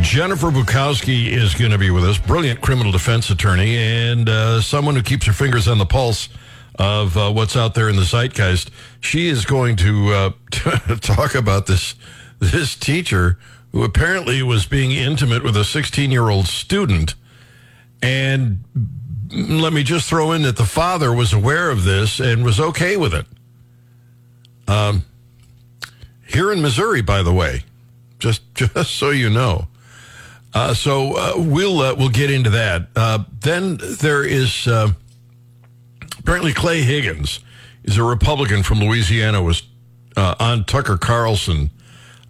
Jennifer 0.01 0.47
Bukowski 0.47 1.27
is 1.27 1.55
going 1.55 1.71
to 1.71 1.77
be 1.77 1.89
with 1.89 2.03
us. 2.03 2.17
Brilliant 2.17 2.59
criminal 2.59 2.91
defense 2.91 3.29
attorney 3.29 3.77
and 3.77 4.27
uh, 4.27 4.59
someone 4.59 4.93
who 4.93 5.03
keeps 5.03 5.25
her 5.25 5.31
fingers 5.31 5.69
on 5.69 5.77
the 5.77 5.85
pulse 5.85 6.27
of 6.77 7.15
uh, 7.15 7.31
what's 7.31 7.55
out 7.55 7.75
there 7.75 7.87
in 7.87 7.95
the 7.95 8.03
zeitgeist. 8.03 8.69
She 8.99 9.29
is 9.29 9.45
going 9.45 9.77
to 9.77 10.13
uh, 10.13 10.31
talk 10.99 11.33
about 11.33 11.67
this 11.67 11.95
this 12.39 12.75
teacher 12.75 13.39
who 13.71 13.83
apparently 13.83 14.43
was 14.43 14.65
being 14.65 14.91
intimate 14.91 15.43
with 15.43 15.55
a 15.55 15.63
16 15.63 16.11
year 16.11 16.29
old 16.29 16.47
student 16.47 17.15
and 18.01 18.65
let 19.31 19.73
me 19.73 19.83
just 19.83 20.09
throw 20.09 20.31
in 20.31 20.43
that 20.43 20.57
the 20.57 20.65
father 20.65 21.13
was 21.13 21.33
aware 21.33 21.69
of 21.69 21.83
this 21.83 22.19
and 22.19 22.43
was 22.43 22.59
okay 22.59 22.97
with 22.97 23.13
it. 23.13 23.25
Um, 24.67 25.03
here 26.27 26.51
in 26.51 26.61
Missouri, 26.61 27.01
by 27.01 27.23
the 27.23 27.33
way, 27.33 27.63
just 28.19 28.41
just 28.55 28.91
so 28.91 29.09
you 29.09 29.29
know. 29.29 29.67
Uh, 30.53 30.73
so 30.73 31.13
uh, 31.17 31.33
we'll 31.35 31.81
uh, 31.81 31.95
we'll 31.95 32.09
get 32.09 32.31
into 32.31 32.49
that. 32.51 32.87
Uh, 32.95 33.23
then 33.41 33.77
there 33.99 34.23
is 34.23 34.67
uh, 34.67 34.89
apparently 36.17 36.53
Clay 36.53 36.81
Higgins 36.81 37.41
is 37.83 37.97
a 37.97 38.03
Republican 38.03 38.63
from 38.63 38.79
Louisiana 38.79 39.43
was 39.43 39.63
uh, 40.15 40.35
on 40.39 40.63
Tucker 40.63 40.97
Carlson 40.97 41.71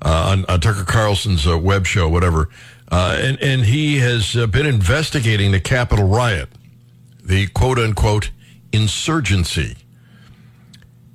on, 0.02 0.46
on, 0.46 0.60
Tucker 0.60 0.84
Carlson's 0.84 1.48
web 1.48 1.86
show, 1.86 2.10
whatever. 2.10 2.50
And, 2.92 3.40
and 3.42 3.62
he 3.62 3.98
has 4.00 4.34
been 4.34 4.66
investigating 4.66 5.52
the 5.52 5.60
Capitol 5.60 6.08
riot, 6.08 6.50
the 7.26 7.48
quote 7.48 7.80
unquote 7.80 8.32
insurgency. 8.72 9.78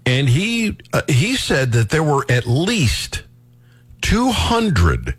And 0.05 0.29
he, 0.29 0.79
uh, 0.92 1.03
he 1.09 1.37
said 1.37 1.73
that 1.73 1.90
there 1.90 2.03
were 2.03 2.27
at 2.29 2.46
least 2.46 3.23
200 4.03 5.14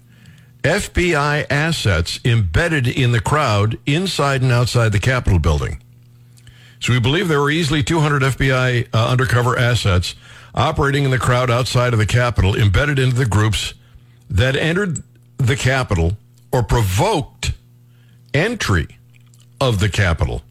FBI 0.64 1.46
assets 1.50 2.20
embedded 2.26 2.88
in 2.88 3.12
the 3.12 3.22
crowd 3.22 3.80
inside 3.86 4.42
and 4.42 4.52
outside 4.52 4.92
the 4.92 5.00
Capitol 5.00 5.40
building. 5.40 5.82
So 6.80 6.94
we 6.94 7.00
believe 7.00 7.28
there 7.28 7.40
were 7.40 7.52
easily 7.52 7.84
200 7.84 8.22
FBI 8.24 8.88
uh, 8.94 9.08
undercover 9.08 9.58
assets 9.58 10.16
operating 10.54 11.06
in 11.06 11.12
the 11.12 11.20
crowd 11.20 11.50
outside 11.50 11.94
of 11.94 12.00
the 12.00 12.06
Capitol, 12.06 12.56
embedded 12.56 13.00
into 13.00 13.16
the 13.16 13.26
groups 13.26 13.74
that 14.30 14.56
entered 14.56 15.04
the 15.38 15.56
Capitol 15.56 16.18
or 16.52 16.64
provoked 16.64 17.54
entry 18.34 18.88
of 19.60 19.80
the 19.80 19.90
Capitol. 19.90 20.42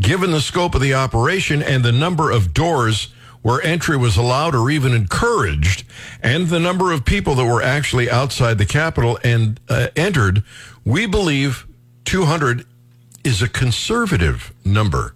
Given 0.00 0.30
the 0.30 0.40
scope 0.40 0.74
of 0.74 0.80
the 0.80 0.94
operation 0.94 1.62
and 1.62 1.84
the 1.84 1.92
number 1.92 2.30
of 2.30 2.54
doors 2.54 3.12
where 3.42 3.62
entry 3.62 3.96
was 3.96 4.16
allowed 4.16 4.54
or 4.54 4.70
even 4.70 4.92
encouraged, 4.92 5.84
and 6.22 6.48
the 6.48 6.60
number 6.60 6.92
of 6.92 7.04
people 7.04 7.34
that 7.36 7.44
were 7.44 7.62
actually 7.62 8.10
outside 8.10 8.58
the 8.58 8.66
Capitol 8.66 9.18
and 9.22 9.60
uh, 9.68 9.88
entered, 9.96 10.42
we 10.84 11.06
believe 11.06 11.66
200 12.04 12.66
is 13.24 13.42
a 13.42 13.48
conservative 13.48 14.52
number. 14.64 15.14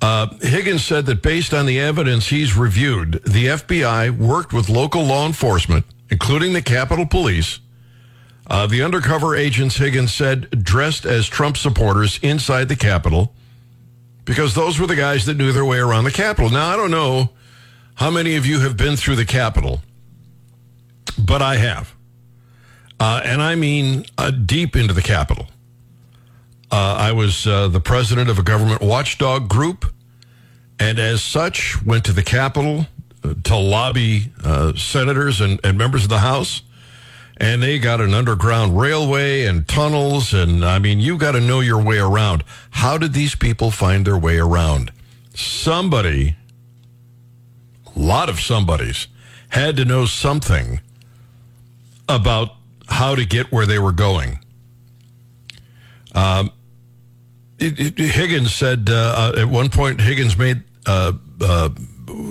Uh, 0.00 0.28
Higgins 0.40 0.84
said 0.84 1.06
that 1.06 1.22
based 1.22 1.52
on 1.52 1.66
the 1.66 1.80
evidence 1.80 2.28
he's 2.28 2.56
reviewed, 2.56 3.14
the 3.24 3.46
FBI 3.46 4.16
worked 4.16 4.52
with 4.52 4.68
local 4.68 5.02
law 5.02 5.26
enforcement, 5.26 5.84
including 6.10 6.52
the 6.52 6.62
Capitol 6.62 7.06
Police. 7.06 7.58
Uh, 8.48 8.66
the 8.66 8.82
undercover 8.82 9.36
agents, 9.36 9.76
Higgins 9.76 10.12
said, 10.12 10.64
dressed 10.64 11.04
as 11.04 11.26
Trump 11.28 11.56
supporters 11.56 12.18
inside 12.22 12.68
the 12.68 12.76
Capitol 12.76 13.34
because 14.24 14.54
those 14.54 14.80
were 14.80 14.86
the 14.86 14.96
guys 14.96 15.26
that 15.26 15.36
knew 15.36 15.52
their 15.52 15.64
way 15.64 15.78
around 15.78 16.04
the 16.04 16.10
Capitol. 16.10 16.50
Now, 16.50 16.68
I 16.68 16.76
don't 16.76 16.90
know 16.90 17.30
how 17.96 18.10
many 18.10 18.36
of 18.36 18.46
you 18.46 18.60
have 18.60 18.76
been 18.76 18.96
through 18.96 19.16
the 19.16 19.26
Capitol, 19.26 19.80
but 21.18 21.42
I 21.42 21.56
have. 21.56 21.94
Uh, 23.00 23.20
and 23.24 23.42
I 23.42 23.54
mean 23.54 24.06
uh, 24.16 24.30
deep 24.30 24.76
into 24.76 24.94
the 24.94 25.02
Capitol. 25.02 25.46
Uh, 26.70 26.96
I 26.98 27.12
was 27.12 27.46
uh, 27.46 27.68
the 27.68 27.80
president 27.80 28.28
of 28.30 28.38
a 28.38 28.42
government 28.42 28.80
watchdog 28.80 29.48
group, 29.48 29.86
and 30.78 30.98
as 30.98 31.22
such, 31.22 31.82
went 31.84 32.04
to 32.04 32.12
the 32.12 32.22
Capitol 32.22 32.86
uh, 33.24 33.34
to 33.44 33.56
lobby 33.56 34.32
senators 34.76 35.40
and, 35.40 35.60
and 35.64 35.76
members 35.76 36.04
of 36.04 36.08
the 36.08 36.18
House 36.18 36.62
and 37.40 37.62
they 37.62 37.78
got 37.78 38.00
an 38.00 38.14
underground 38.14 38.78
railway 38.78 39.44
and 39.44 39.66
tunnels. 39.66 40.34
And 40.34 40.64
I 40.64 40.78
mean, 40.78 40.98
you 40.98 41.16
got 41.16 41.32
to 41.32 41.40
know 41.40 41.60
your 41.60 41.82
way 41.82 41.98
around. 41.98 42.44
How 42.70 42.98
did 42.98 43.12
these 43.12 43.34
people 43.34 43.70
find 43.70 44.06
their 44.06 44.18
way 44.18 44.38
around? 44.38 44.92
Somebody, 45.34 46.36
a 47.94 47.98
lot 47.98 48.28
of 48.28 48.40
somebodies, 48.40 49.06
had 49.50 49.76
to 49.76 49.84
know 49.84 50.04
something 50.04 50.80
about 52.08 52.50
how 52.88 53.14
to 53.14 53.24
get 53.24 53.52
where 53.52 53.66
they 53.66 53.78
were 53.78 53.92
going. 53.92 54.40
Um, 56.14 56.50
it, 57.58 57.78
it, 57.78 57.98
Higgins 57.98 58.54
said 58.54 58.88
uh, 58.90 59.32
uh 59.36 59.40
at 59.40 59.48
one 59.48 59.68
point, 59.68 60.00
Higgins 60.00 60.36
made 60.36 60.62
uh, 60.86 61.12
uh 61.40 61.68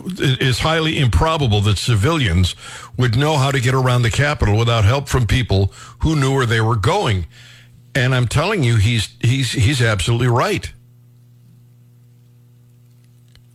it 0.07 0.41
is 0.41 0.59
highly 0.59 0.99
improbable 0.99 1.61
that 1.61 1.77
civilians 1.77 2.55
would 2.97 3.15
know 3.15 3.37
how 3.37 3.51
to 3.51 3.59
get 3.59 3.73
around 3.73 4.01
the 4.01 4.11
Capitol 4.11 4.57
without 4.57 4.85
help 4.85 5.07
from 5.07 5.27
people 5.27 5.71
who 5.99 6.15
knew 6.15 6.33
where 6.33 6.45
they 6.45 6.61
were 6.61 6.75
going. 6.75 7.27
And 7.95 8.13
I'm 8.13 8.27
telling 8.27 8.63
you, 8.63 8.75
he's 8.75 9.09
he's 9.21 9.51
he's 9.51 9.81
absolutely 9.81 10.27
right. 10.27 10.71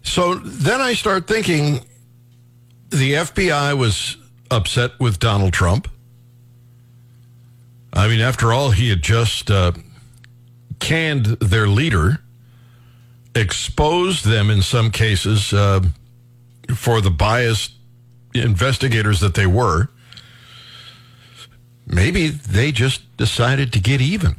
So 0.02 0.34
then 0.34 0.80
I 0.80 0.94
start 0.94 1.26
thinking 1.26 1.80
the 2.90 3.14
FBI 3.14 3.78
was 3.78 4.16
upset 4.50 4.98
with 5.00 5.18
Donald 5.18 5.52
Trump. 5.52 5.88
I 7.92 8.08
mean, 8.08 8.20
after 8.20 8.52
all, 8.52 8.70
he 8.70 8.88
had 8.88 9.02
just 9.02 9.50
uh, 9.50 9.72
canned 10.80 11.26
their 11.26 11.68
leader, 11.68 12.18
exposed 13.34 14.24
them 14.24 14.50
in 14.50 14.62
some 14.62 14.90
cases. 14.90 15.52
Uh, 15.52 15.80
for 16.74 17.00
the 17.00 17.10
biased 17.10 17.72
investigators 18.34 19.20
that 19.20 19.34
they 19.34 19.46
were, 19.46 19.88
maybe 21.86 22.28
they 22.28 22.72
just 22.72 23.16
decided 23.16 23.72
to 23.72 23.80
get 23.80 24.00
even. 24.00 24.36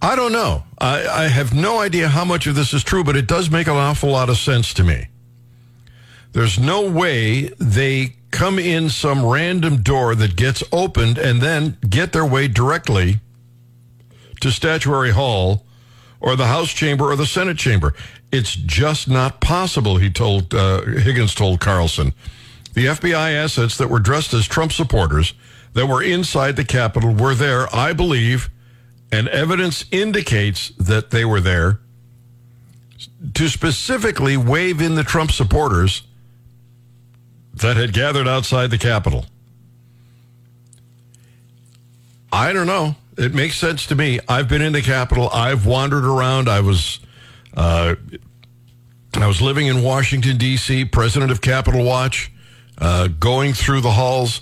I 0.00 0.16
don't 0.16 0.32
know. 0.32 0.64
I, 0.78 1.06
I, 1.06 1.28
have 1.28 1.54
no 1.54 1.78
idea 1.78 2.08
how 2.08 2.24
much 2.24 2.48
of 2.48 2.56
this 2.56 2.74
is 2.74 2.82
true, 2.82 3.04
but 3.04 3.16
it 3.16 3.28
does 3.28 3.50
make 3.50 3.68
an 3.68 3.76
awful 3.76 4.10
lot 4.10 4.28
of 4.28 4.36
sense 4.36 4.74
to 4.74 4.82
me. 4.82 5.06
There's 6.32 6.58
no 6.58 6.90
way 6.90 7.50
they 7.60 8.16
come 8.32 8.58
in 8.58 8.90
some 8.90 9.24
random 9.24 9.82
door 9.82 10.16
that 10.16 10.34
gets 10.34 10.64
opened 10.72 11.18
and 11.18 11.40
then 11.40 11.76
get 11.88 12.12
their 12.12 12.26
way 12.26 12.48
directly 12.48 13.20
to 14.40 14.50
Statuary 14.50 15.10
Hall 15.10 15.64
or 16.18 16.34
the 16.34 16.46
House 16.46 16.72
chamber 16.72 17.04
or 17.04 17.16
the 17.16 17.26
Senate 17.26 17.58
chamber. 17.58 17.94
It's 18.32 18.54
just 18.54 19.08
not 19.08 19.40
possible, 19.40 19.98
he 19.98 20.10
told, 20.10 20.54
uh, 20.54 20.82
Higgins 20.82 21.34
told 21.34 21.60
Carlson. 21.60 22.14
The 22.72 22.86
FBI 22.86 23.34
assets 23.34 23.76
that 23.76 23.90
were 23.90 23.98
dressed 23.98 24.32
as 24.32 24.46
Trump 24.46 24.72
supporters 24.72 25.34
that 25.74 25.86
were 25.86 26.02
inside 26.02 26.56
the 26.56 26.64
Capitol 26.64 27.14
were 27.14 27.34
there, 27.34 27.72
I 27.74 27.92
believe, 27.92 28.50
and 29.10 29.28
evidence 29.28 29.84
indicates 29.90 30.70
that 30.78 31.10
they 31.10 31.24
were 31.24 31.40
there 31.40 31.80
to 33.34 33.48
specifically 33.48 34.36
wave 34.36 34.80
in 34.80 34.94
the 34.94 35.04
Trump 35.04 35.30
supporters 35.30 36.02
that 37.54 37.76
had 37.76 37.92
gathered 37.92 38.26
outside 38.26 38.70
the 38.70 38.78
Capitol. 38.78 39.26
I 42.32 42.52
don't 42.52 42.66
know. 42.66 42.96
It 43.18 43.34
makes 43.34 43.56
sense 43.56 43.86
to 43.86 43.94
me. 43.94 44.20
I've 44.26 44.48
been 44.48 44.62
in 44.62 44.72
the 44.72 44.80
Capitol. 44.80 45.28
I've 45.32 45.66
wandered 45.66 46.04
around. 46.04 46.48
I 46.48 46.60
was, 46.60 47.00
uh, 47.56 47.94
I 49.14 49.26
was 49.26 49.40
living 49.42 49.66
in 49.66 49.82
Washington 49.82 50.36
D.C., 50.38 50.86
president 50.86 51.30
of 51.30 51.40
Capital 51.40 51.84
Watch, 51.84 52.32
uh, 52.78 53.08
going 53.08 53.52
through 53.52 53.80
the 53.82 53.90
halls. 53.92 54.40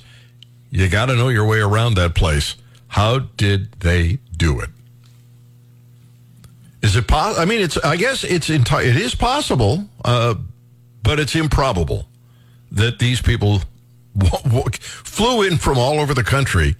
You 0.71 0.89
got 0.89 1.07
to 1.07 1.17
know 1.17 1.29
your 1.29 1.45
way 1.47 1.59
around 1.59 1.95
that 1.95 2.15
place. 2.15 2.57
How 2.89 3.19
did 3.19 3.73
they 3.81 4.19
do 4.37 4.61
it? 4.61 4.71
Is 6.83 6.97
it 6.97 7.07
possible? 7.07 7.43
I 7.43 7.45
mean, 7.45 7.61
it's. 7.61 7.77
I 7.79 7.97
guess 7.97 8.25
it's 8.25 8.49
enti- 8.49 8.87
It 8.87 8.97
is 8.97 9.15
possible, 9.15 9.85
uh, 10.05 10.35
but 11.03 11.21
it's 11.21 11.35
improbable 11.35 12.07
that 12.73 12.99
these 12.99 13.21
people 13.21 13.61
w- 14.17 14.43
w- 14.45 14.71
flew 14.81 15.43
in 15.43 15.59
from 15.59 15.77
all 15.79 16.01
over 16.01 16.15
the 16.15 16.25
country 16.25 16.77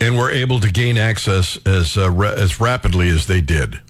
and 0.00 0.16
were 0.16 0.30
able 0.30 0.60
to 0.60 0.70
gain 0.70 0.96
access 0.96 1.58
as 1.66 1.98
uh, 1.98 2.10
ra- 2.10 2.30
as 2.30 2.60
rapidly 2.60 3.08
as 3.08 3.26
they 3.26 3.40
did. 3.40 3.80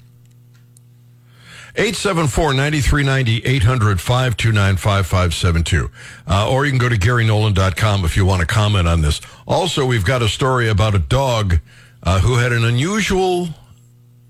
874-9390, 1.79 3.45
800-529-5572. 3.45 5.91
Uh, 6.27 6.51
or 6.51 6.65
you 6.65 6.73
can 6.73 6.79
go 6.79 6.89
to 6.89 6.97
GaryNolan.com 6.97 8.05
if 8.05 8.17
you 8.17 8.27
want 8.27 8.41
to 8.41 8.47
comment 8.47 8.89
on 8.89 9.01
this. 9.01 9.21
Also, 9.47 9.87
we've 9.87 10.05
got 10.05 10.21
a 10.21 10.29
story 10.29 10.69
about 10.69 10.97
a 10.97 10.99
dog 10.99 11.61
uh, 12.03 12.19
who 12.19 12.35
had 12.35 12.53
an 12.53 12.65
unusual, 12.65 13.51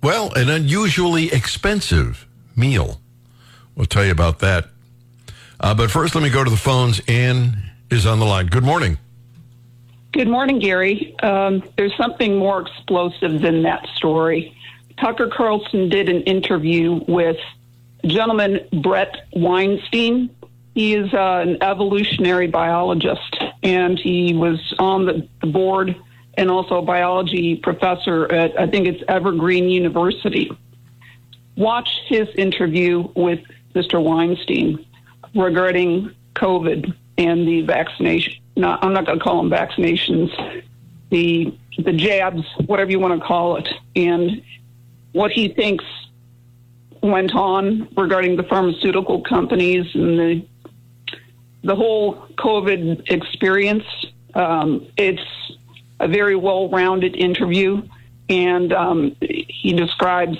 well, 0.02 0.30
an 0.34 0.50
unusually 0.50 1.32
expensive 1.32 2.26
meal. 2.54 3.00
We'll 3.74 3.86
tell 3.86 4.04
you 4.04 4.12
about 4.12 4.40
that. 4.40 4.66
Uh, 5.58 5.74
but 5.74 5.90
first, 5.90 6.14
let 6.14 6.22
me 6.22 6.28
go 6.28 6.44
to 6.44 6.50
the 6.50 6.56
phones. 6.56 7.00
Ann 7.08 7.62
is 7.90 8.04
on 8.04 8.18
the 8.18 8.26
line. 8.26 8.48
Good 8.48 8.64
morning. 8.64 8.98
Good 10.12 10.28
morning, 10.28 10.58
Gary. 10.58 11.16
Um, 11.22 11.62
there's 11.78 11.96
something 11.96 12.36
more 12.36 12.60
explosive 12.60 13.40
than 13.40 13.62
that 13.62 13.86
story. 13.96 14.54
Tucker 15.00 15.28
Carlson 15.28 15.88
did 15.88 16.08
an 16.08 16.22
interview 16.22 17.00
with 17.06 17.36
gentleman 18.04 18.60
Bret 18.82 19.26
Weinstein. 19.32 20.30
He 20.74 20.94
is 20.94 21.12
uh, 21.12 21.44
an 21.46 21.62
evolutionary 21.62 22.46
biologist, 22.46 23.36
and 23.62 23.98
he 23.98 24.34
was 24.34 24.74
on 24.78 25.06
the, 25.06 25.28
the 25.40 25.48
board 25.48 25.96
and 26.34 26.50
also 26.50 26.76
a 26.78 26.82
biology 26.82 27.56
professor 27.56 28.30
at, 28.32 28.58
I 28.58 28.68
think 28.68 28.86
it's 28.86 29.02
Evergreen 29.08 29.68
University. 29.68 30.50
Watch 31.56 31.90
his 32.06 32.28
interview 32.36 33.08
with 33.16 33.40
Mr. 33.74 34.02
Weinstein 34.02 34.86
regarding 35.34 36.14
COVID 36.36 36.94
and 37.16 37.48
the 37.48 37.62
vaccination 37.62 38.34
I'm 38.64 38.92
not 38.92 39.06
going 39.06 39.18
to 39.18 39.24
call 39.24 39.42
them 39.42 39.50
vaccinations, 39.50 40.64
the 41.10 41.54
the 41.78 41.92
jabs, 41.92 42.42
whatever 42.66 42.90
you 42.90 42.98
want 42.98 43.20
to 43.20 43.24
call 43.24 43.56
it, 43.56 43.68
and 43.94 44.42
what 45.12 45.30
he 45.30 45.48
thinks 45.48 45.84
went 47.02 47.34
on 47.34 47.88
regarding 47.96 48.36
the 48.36 48.42
pharmaceutical 48.42 49.22
companies 49.22 49.86
and 49.94 50.18
the 50.18 50.46
the 51.64 51.74
whole 51.74 52.26
COVID 52.36 53.10
experience. 53.10 53.84
Um, 54.34 54.86
it's 54.96 55.22
a 56.00 56.06
very 56.06 56.36
well 56.36 56.68
rounded 56.68 57.16
interview, 57.16 57.82
and 58.28 58.72
um, 58.72 59.16
he 59.20 59.72
describes 59.72 60.38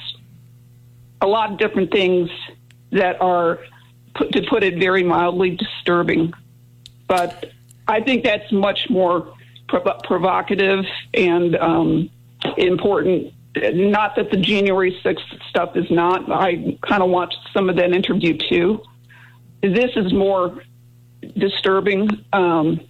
a 1.21 1.27
lot 1.27 1.51
of 1.53 1.59
different 1.59 1.91
things 1.91 2.31
that 2.93 3.21
are, 3.21 3.59
put, 4.15 4.33
to 4.33 4.43
put 4.49 4.63
it 4.63 4.79
very 4.79 5.03
mildly, 5.03 5.51
disturbing. 5.51 6.33
But 7.09 7.53
I 7.89 8.01
think 8.01 8.25
that's 8.25 8.51
much 8.53 8.89
more 8.89 9.35
prov- 9.69 10.03
provocative 10.05 10.85
and 11.15 11.57
um, 11.57 12.11
important. 12.57 13.33
Not 13.75 14.17
that 14.17 14.31
the 14.31 14.37
January 14.37 14.99
6th 15.05 15.49
stuff 15.49 15.77
is 15.77 15.91
not. 15.91 16.31
I 16.31 16.79
kind 16.83 17.03
of 17.03 17.11
watched 17.11 17.39
some 17.53 17.69
of 17.69 17.77
that 17.77 17.93
interview 17.93 18.37
too. 18.37 18.83
This 19.63 19.91
is 19.97 20.13
more 20.13 20.63
disturbing. 21.37 22.25
Um, 22.33 22.81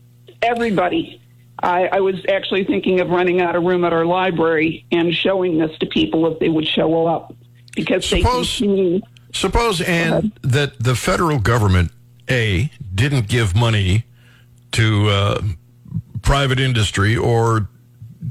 everybody. 0.42 1.22
I, 1.60 1.88
I 1.88 2.00
was 2.00 2.14
actually 2.28 2.64
thinking 2.64 3.00
of 3.00 3.10
renting 3.10 3.40
out 3.40 3.56
a 3.56 3.60
room 3.60 3.84
at 3.84 3.92
our 3.92 4.06
library 4.06 4.86
and 4.92 5.12
showing 5.12 5.58
this 5.58 5.76
to 5.78 5.86
people 5.86 6.32
if 6.32 6.38
they 6.38 6.48
would 6.48 6.66
show 6.66 7.06
up 7.06 7.34
because 7.74 8.06
suppose, 8.06 8.58
they 8.58 8.66
continue. 8.66 9.00
Suppose, 9.32 9.80
and 9.80 10.32
that 10.42 10.78
the 10.82 10.94
federal 10.94 11.38
government, 11.38 11.90
A, 12.30 12.70
didn't 12.94 13.28
give 13.28 13.56
money 13.56 14.04
to 14.72 15.08
uh, 15.08 15.42
private 16.22 16.60
industry 16.60 17.16
or 17.16 17.68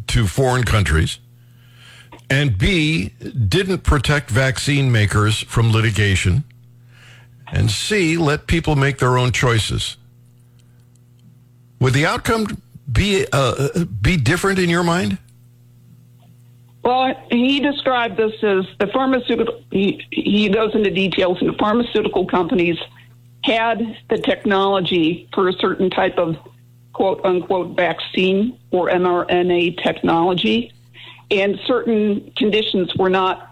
to 0.08 0.28
foreign 0.28 0.64
countries, 0.64 1.20
and 2.30 2.58
B, 2.58 3.10
didn't 3.48 3.80
protect 3.80 4.30
vaccine 4.30 4.92
makers 4.92 5.40
from 5.42 5.72
litigation, 5.72 6.44
and 7.52 7.72
C, 7.72 8.18
let 8.18 8.48
people 8.48 8.76
make 8.76 8.98
their 8.98 9.18
own 9.18 9.32
choices. 9.32 9.98
Would 11.80 11.94
the 11.94 12.06
outcome 12.06 12.48
be 12.92 13.26
uh, 13.32 13.86
be 14.02 14.18
different 14.18 14.60
in 14.60 14.70
your 14.70 14.84
mind? 14.84 15.18
Well, 16.84 17.14
he 17.30 17.60
described 17.60 18.18
this 18.18 18.32
as 18.44 18.66
the 18.80 18.88
pharmaceutical. 18.94 19.62
He, 19.72 20.06
he 20.10 20.50
goes 20.50 20.74
into 20.74 20.90
details, 20.90 21.38
and 21.42 21.50
the 21.50 21.58
pharmaceutical 21.58 22.26
companies 22.26 22.78
had 23.44 23.98
the 24.10 24.18
technology 24.18 25.30
for 25.34 25.50
a 25.50 25.54
certain 25.54 25.90
type 25.90 26.18
of 26.18 26.38
quote 26.94 27.24
unquote 27.24 27.76
vaccine 27.76 28.58
or 28.72 28.90
mRNA 28.90 29.84
technology, 29.84 30.72
and 31.32 31.60
certain 31.66 32.32
conditions 32.36 32.96
were 32.96 33.10
not. 33.10 33.52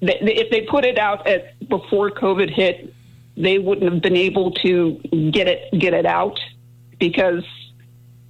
If 0.00 0.50
they 0.50 0.62
put 0.62 0.84
it 0.84 0.98
out 0.98 1.26
at 1.26 1.68
before 1.68 2.10
COVID 2.10 2.50
hit, 2.50 2.94
they 3.36 3.58
wouldn't 3.58 3.92
have 3.92 4.02
been 4.02 4.16
able 4.16 4.52
to 4.52 4.94
get 5.32 5.46
it 5.48 5.78
get 5.78 5.94
it 5.94 6.06
out 6.06 6.40
because 6.98 7.44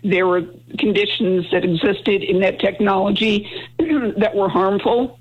there 0.03 0.27
were 0.27 0.43
conditions 0.79 1.51
that 1.51 1.65
existed 1.65 2.23
in 2.23 2.41
that 2.41 2.59
technology 2.59 3.51
that 3.79 4.35
were 4.35 4.49
harmful. 4.49 5.19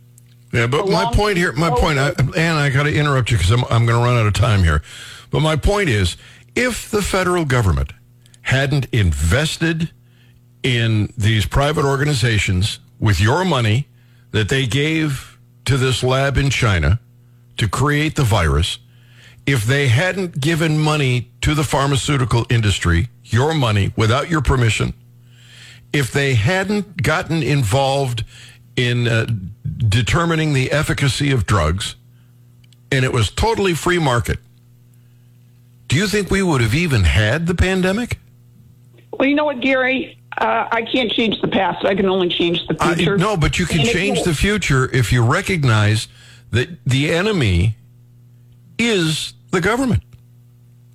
Yeah, 0.54 0.68
but 0.68 0.82
Along 0.82 1.06
my 1.06 1.14
point 1.14 1.38
here, 1.38 1.52
my 1.54 1.70
point, 1.70 2.00
I, 2.00 2.10
Ann, 2.36 2.56
I 2.56 2.70
got 2.70 2.84
to 2.84 2.96
interrupt 2.96 3.30
you 3.30 3.38
because 3.38 3.52
I'm, 3.52 3.64
I'm 3.66 3.86
going 3.86 4.00
to 4.00 4.04
run 4.04 4.18
out 4.18 4.26
of 4.26 4.34
time 4.34 4.64
here. 4.64 4.82
But 5.30 5.42
my 5.42 5.56
point 5.56 5.90
is, 5.90 6.18
if 6.56 6.90
the 6.90 7.04
federal 7.04 7.46
government 7.46 7.94
hadn't 8.42 8.88
invested 8.92 9.92
in 10.64 11.14
these 11.16 11.46
private 11.46 11.86
organizations 11.86 12.80
with 13.00 13.20
your 13.20 13.46
money 13.46 13.88
that 14.32 14.50
they 14.50 14.66
gave 14.66 15.38
to 15.66 15.78
this 15.78 16.04
lab 16.04 16.38
in 16.38 16.50
China 16.50 17.00
to 17.58 17.68
create 17.68 18.16
the 18.16 18.24
virus, 18.24 18.80
if 19.46 19.64
they 19.66 19.88
hadn't 19.88 20.40
given 20.40 20.78
money 20.78 21.32
to 21.42 21.54
the 21.54 21.64
pharmaceutical 21.64 22.46
industry, 22.50 23.10
your 23.24 23.54
money 23.54 23.94
without 23.96 24.30
your 24.30 24.42
permission, 24.42 24.94
if 25.92 26.12
they 26.12 26.36
hadn't 26.36 27.02
gotten 27.02 27.42
involved 27.42 28.24
in 28.76 29.08
uh, 29.08 29.26
determining 29.88 30.54
the 30.54 30.72
efficacy 30.72 31.32
of 31.32 31.46
drugs, 31.46 31.96
and 32.92 33.04
it 33.04 33.12
was 33.12 33.30
totally 33.32 33.74
free 33.74 34.00
market, 34.00 34.40
do 35.88 35.96
you 35.96 36.08
think 36.08 36.30
we 36.30 36.44
would 36.44 36.62
have 36.62 36.76
even 36.76 37.04
had 37.04 37.48
the 37.48 37.56
pandemic? 37.56 38.20
Well, 39.12 39.28
you 39.28 39.36
know 39.36 39.46
what, 39.46 39.60
Gary? 39.60 40.19
Uh, 40.38 40.68
I 40.72 40.84
can't 40.84 41.12
change 41.12 41.42
the 41.42 41.48
past. 41.48 41.86
I 41.86 41.96
can 41.96 42.08
only 42.08 42.30
change 42.30 42.66
the 42.68 42.76
future. 42.76 43.16
Uh, 43.16 43.18
no, 43.18 43.36
but 43.36 43.60
you 43.60 43.66
can 43.66 43.82
and 43.82 43.90
change 43.90 44.24
the 44.24 44.34
future 44.34 44.90
if 44.94 45.12
you 45.12 45.26
recognize 45.26 46.08
that 46.52 46.70
the 46.86 47.12
enemy 47.12 47.76
is 48.78 49.34
the 49.52 49.60
government. 49.62 50.04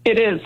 It 0.04 0.18
is. 0.18 0.40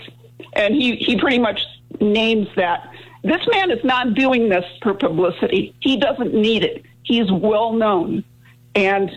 And 0.53 0.75
he, 0.75 0.95
he 0.95 1.17
pretty 1.17 1.39
much 1.39 1.61
names 2.01 2.47
that. 2.55 2.91
This 3.23 3.41
man 3.51 3.71
is 3.71 3.83
not 3.83 4.13
doing 4.13 4.49
this 4.49 4.65
for 4.81 4.93
publicity. 4.93 5.75
He 5.81 5.97
doesn't 5.97 6.33
need 6.33 6.63
it. 6.63 6.83
He's 7.03 7.31
well 7.31 7.73
known. 7.73 8.23
And 8.75 9.11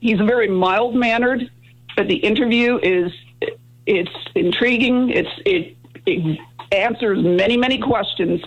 he's 0.00 0.18
very 0.18 0.48
mild 0.48 0.94
mannered, 0.94 1.50
but 1.96 2.08
the 2.08 2.16
interview 2.16 2.78
is 2.82 3.12
it's 3.86 4.10
intriguing. 4.34 5.10
It's 5.10 5.30
it, 5.44 5.76
it 6.06 6.38
answers 6.72 7.22
many, 7.22 7.56
many 7.56 7.78
questions, 7.78 8.40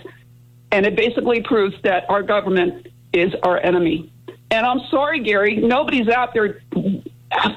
and 0.70 0.86
it 0.86 0.96
basically 0.96 1.42
proves 1.42 1.74
that 1.82 2.08
our 2.08 2.22
government 2.22 2.88
is 3.12 3.34
our 3.42 3.58
enemy. 3.58 4.12
And 4.50 4.66
I'm 4.66 4.80
sorry, 4.90 5.20
Gary, 5.20 5.56
nobody's 5.56 6.08
out 6.08 6.34
there 6.34 6.60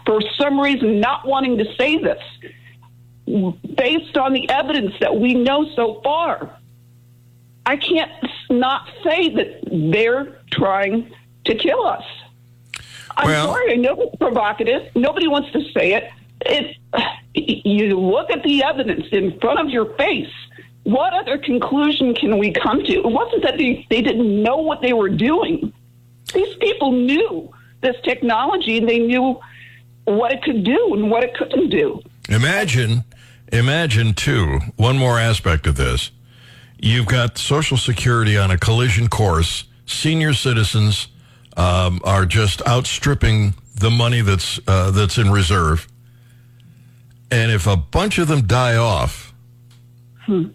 for 0.05 0.21
some 0.37 0.59
reason 0.59 0.99
not 0.99 1.25
wanting 1.25 1.57
to 1.57 1.65
say 1.77 1.97
this 1.97 2.21
based 3.75 4.17
on 4.17 4.33
the 4.33 4.49
evidence 4.49 4.93
that 4.99 5.15
we 5.15 5.33
know 5.33 5.65
so 5.75 6.01
far. 6.03 6.57
I 7.65 7.77
can't 7.77 8.11
not 8.49 8.89
say 9.03 9.29
that 9.35 9.91
they're 9.91 10.41
trying 10.51 11.13
to 11.45 11.55
kill 11.55 11.85
us. 11.85 12.03
I'm 13.15 13.27
well, 13.27 13.47
sorry, 13.47 13.73
I 13.73 13.75
know 13.75 13.95
it's 13.99 14.15
provocative. 14.15 14.93
Nobody 14.95 15.27
wants 15.27 15.51
to 15.51 15.61
say 15.71 15.93
it. 15.93 16.09
It 16.41 16.77
you 17.33 17.97
look 17.97 18.29
at 18.29 18.43
the 18.43 18.63
evidence 18.63 19.05
in 19.11 19.39
front 19.39 19.59
of 19.59 19.69
your 19.69 19.93
face. 19.95 20.31
What 20.83 21.13
other 21.13 21.37
conclusion 21.37 22.15
can 22.15 22.37
we 22.37 22.51
come 22.51 22.83
to? 22.83 22.91
It 22.91 23.05
wasn't 23.05 23.43
that 23.43 23.57
they, 23.57 23.85
they 23.89 24.01
didn't 24.01 24.41
know 24.41 24.57
what 24.57 24.81
they 24.81 24.93
were 24.93 25.09
doing. 25.09 25.73
These 26.33 26.55
people 26.55 26.91
knew 26.91 27.51
this 27.81 27.95
technology 28.03 28.77
and 28.77 28.89
they 28.89 28.99
knew 28.99 29.39
what 30.05 30.31
it 30.31 30.41
could 30.41 30.63
do 30.63 30.93
and 30.93 31.11
what 31.11 31.23
it 31.23 31.35
couldn't 31.35 31.69
do. 31.69 32.01
Imagine, 32.29 33.03
imagine 33.51 34.13
too, 34.13 34.59
one 34.77 34.97
more 34.97 35.19
aspect 35.19 35.67
of 35.67 35.75
this. 35.75 36.11
You've 36.79 37.05
got 37.05 37.37
Social 37.37 37.77
Security 37.77 38.37
on 38.37 38.49
a 38.49 38.57
collision 38.57 39.07
course. 39.07 39.65
Senior 39.85 40.33
citizens 40.33 41.09
um, 41.57 42.01
are 42.03 42.25
just 42.25 42.65
outstripping 42.67 43.53
the 43.75 43.91
money 43.91 44.21
that's 44.21 44.59
uh, 44.67 44.89
that's 44.91 45.17
in 45.17 45.29
reserve. 45.29 45.87
And 47.29 47.51
if 47.51 47.67
a 47.67 47.77
bunch 47.77 48.17
of 48.17 48.27
them 48.27 48.47
die 48.47 48.77
off, 48.77 49.33
hmm, 50.25 50.49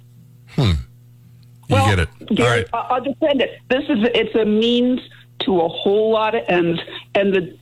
hmm 0.57 0.73
you 1.69 1.75
well, 1.75 1.89
get 1.89 1.99
it. 1.99 2.09
Gary, 2.35 2.61
right. 2.61 2.69
I'll 2.73 3.01
defend 3.01 3.43
it. 3.43 3.61
This 3.69 3.83
is 3.89 3.99
it's 4.15 4.35
a 4.37 4.45
means 4.45 5.01
to 5.41 5.61
a 5.61 5.69
whole 5.69 6.13
lot 6.13 6.35
of 6.35 6.45
ends, 6.49 6.81
and 7.15 7.35
the 7.35 7.59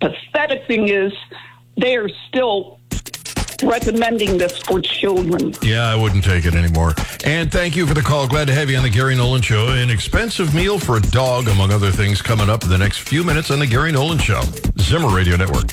pathetic 0.00 0.66
thing 0.66 0.88
is 0.88 1.12
they 1.78 1.96
are 1.96 2.10
still 2.28 2.78
recommending 3.62 4.36
this 4.36 4.58
for 4.58 4.80
children. 4.80 5.54
Yeah, 5.62 5.84
I 5.84 5.96
wouldn't 5.96 6.24
take 6.24 6.44
it 6.44 6.54
anymore. 6.54 6.94
And 7.24 7.50
thank 7.50 7.74
you 7.74 7.86
for 7.86 7.94
the 7.94 8.02
call. 8.02 8.28
Glad 8.28 8.48
to 8.48 8.54
have 8.54 8.68
you 8.68 8.76
on 8.76 8.82
the 8.82 8.90
Gary 8.90 9.16
Nolan 9.16 9.40
Show. 9.40 9.68
An 9.68 9.88
expensive 9.88 10.54
meal 10.54 10.78
for 10.78 10.98
a 10.98 11.00
dog, 11.00 11.48
among 11.48 11.72
other 11.72 11.90
things, 11.90 12.20
coming 12.20 12.50
up 12.50 12.64
in 12.64 12.70
the 12.70 12.78
next 12.78 12.98
few 12.98 13.24
minutes 13.24 13.50
on 13.50 13.58
the 13.58 13.66
Gary 13.66 13.92
Nolan 13.92 14.18
Show. 14.18 14.42
Zimmer 14.78 15.08
Radio 15.08 15.36
Network. 15.36 15.72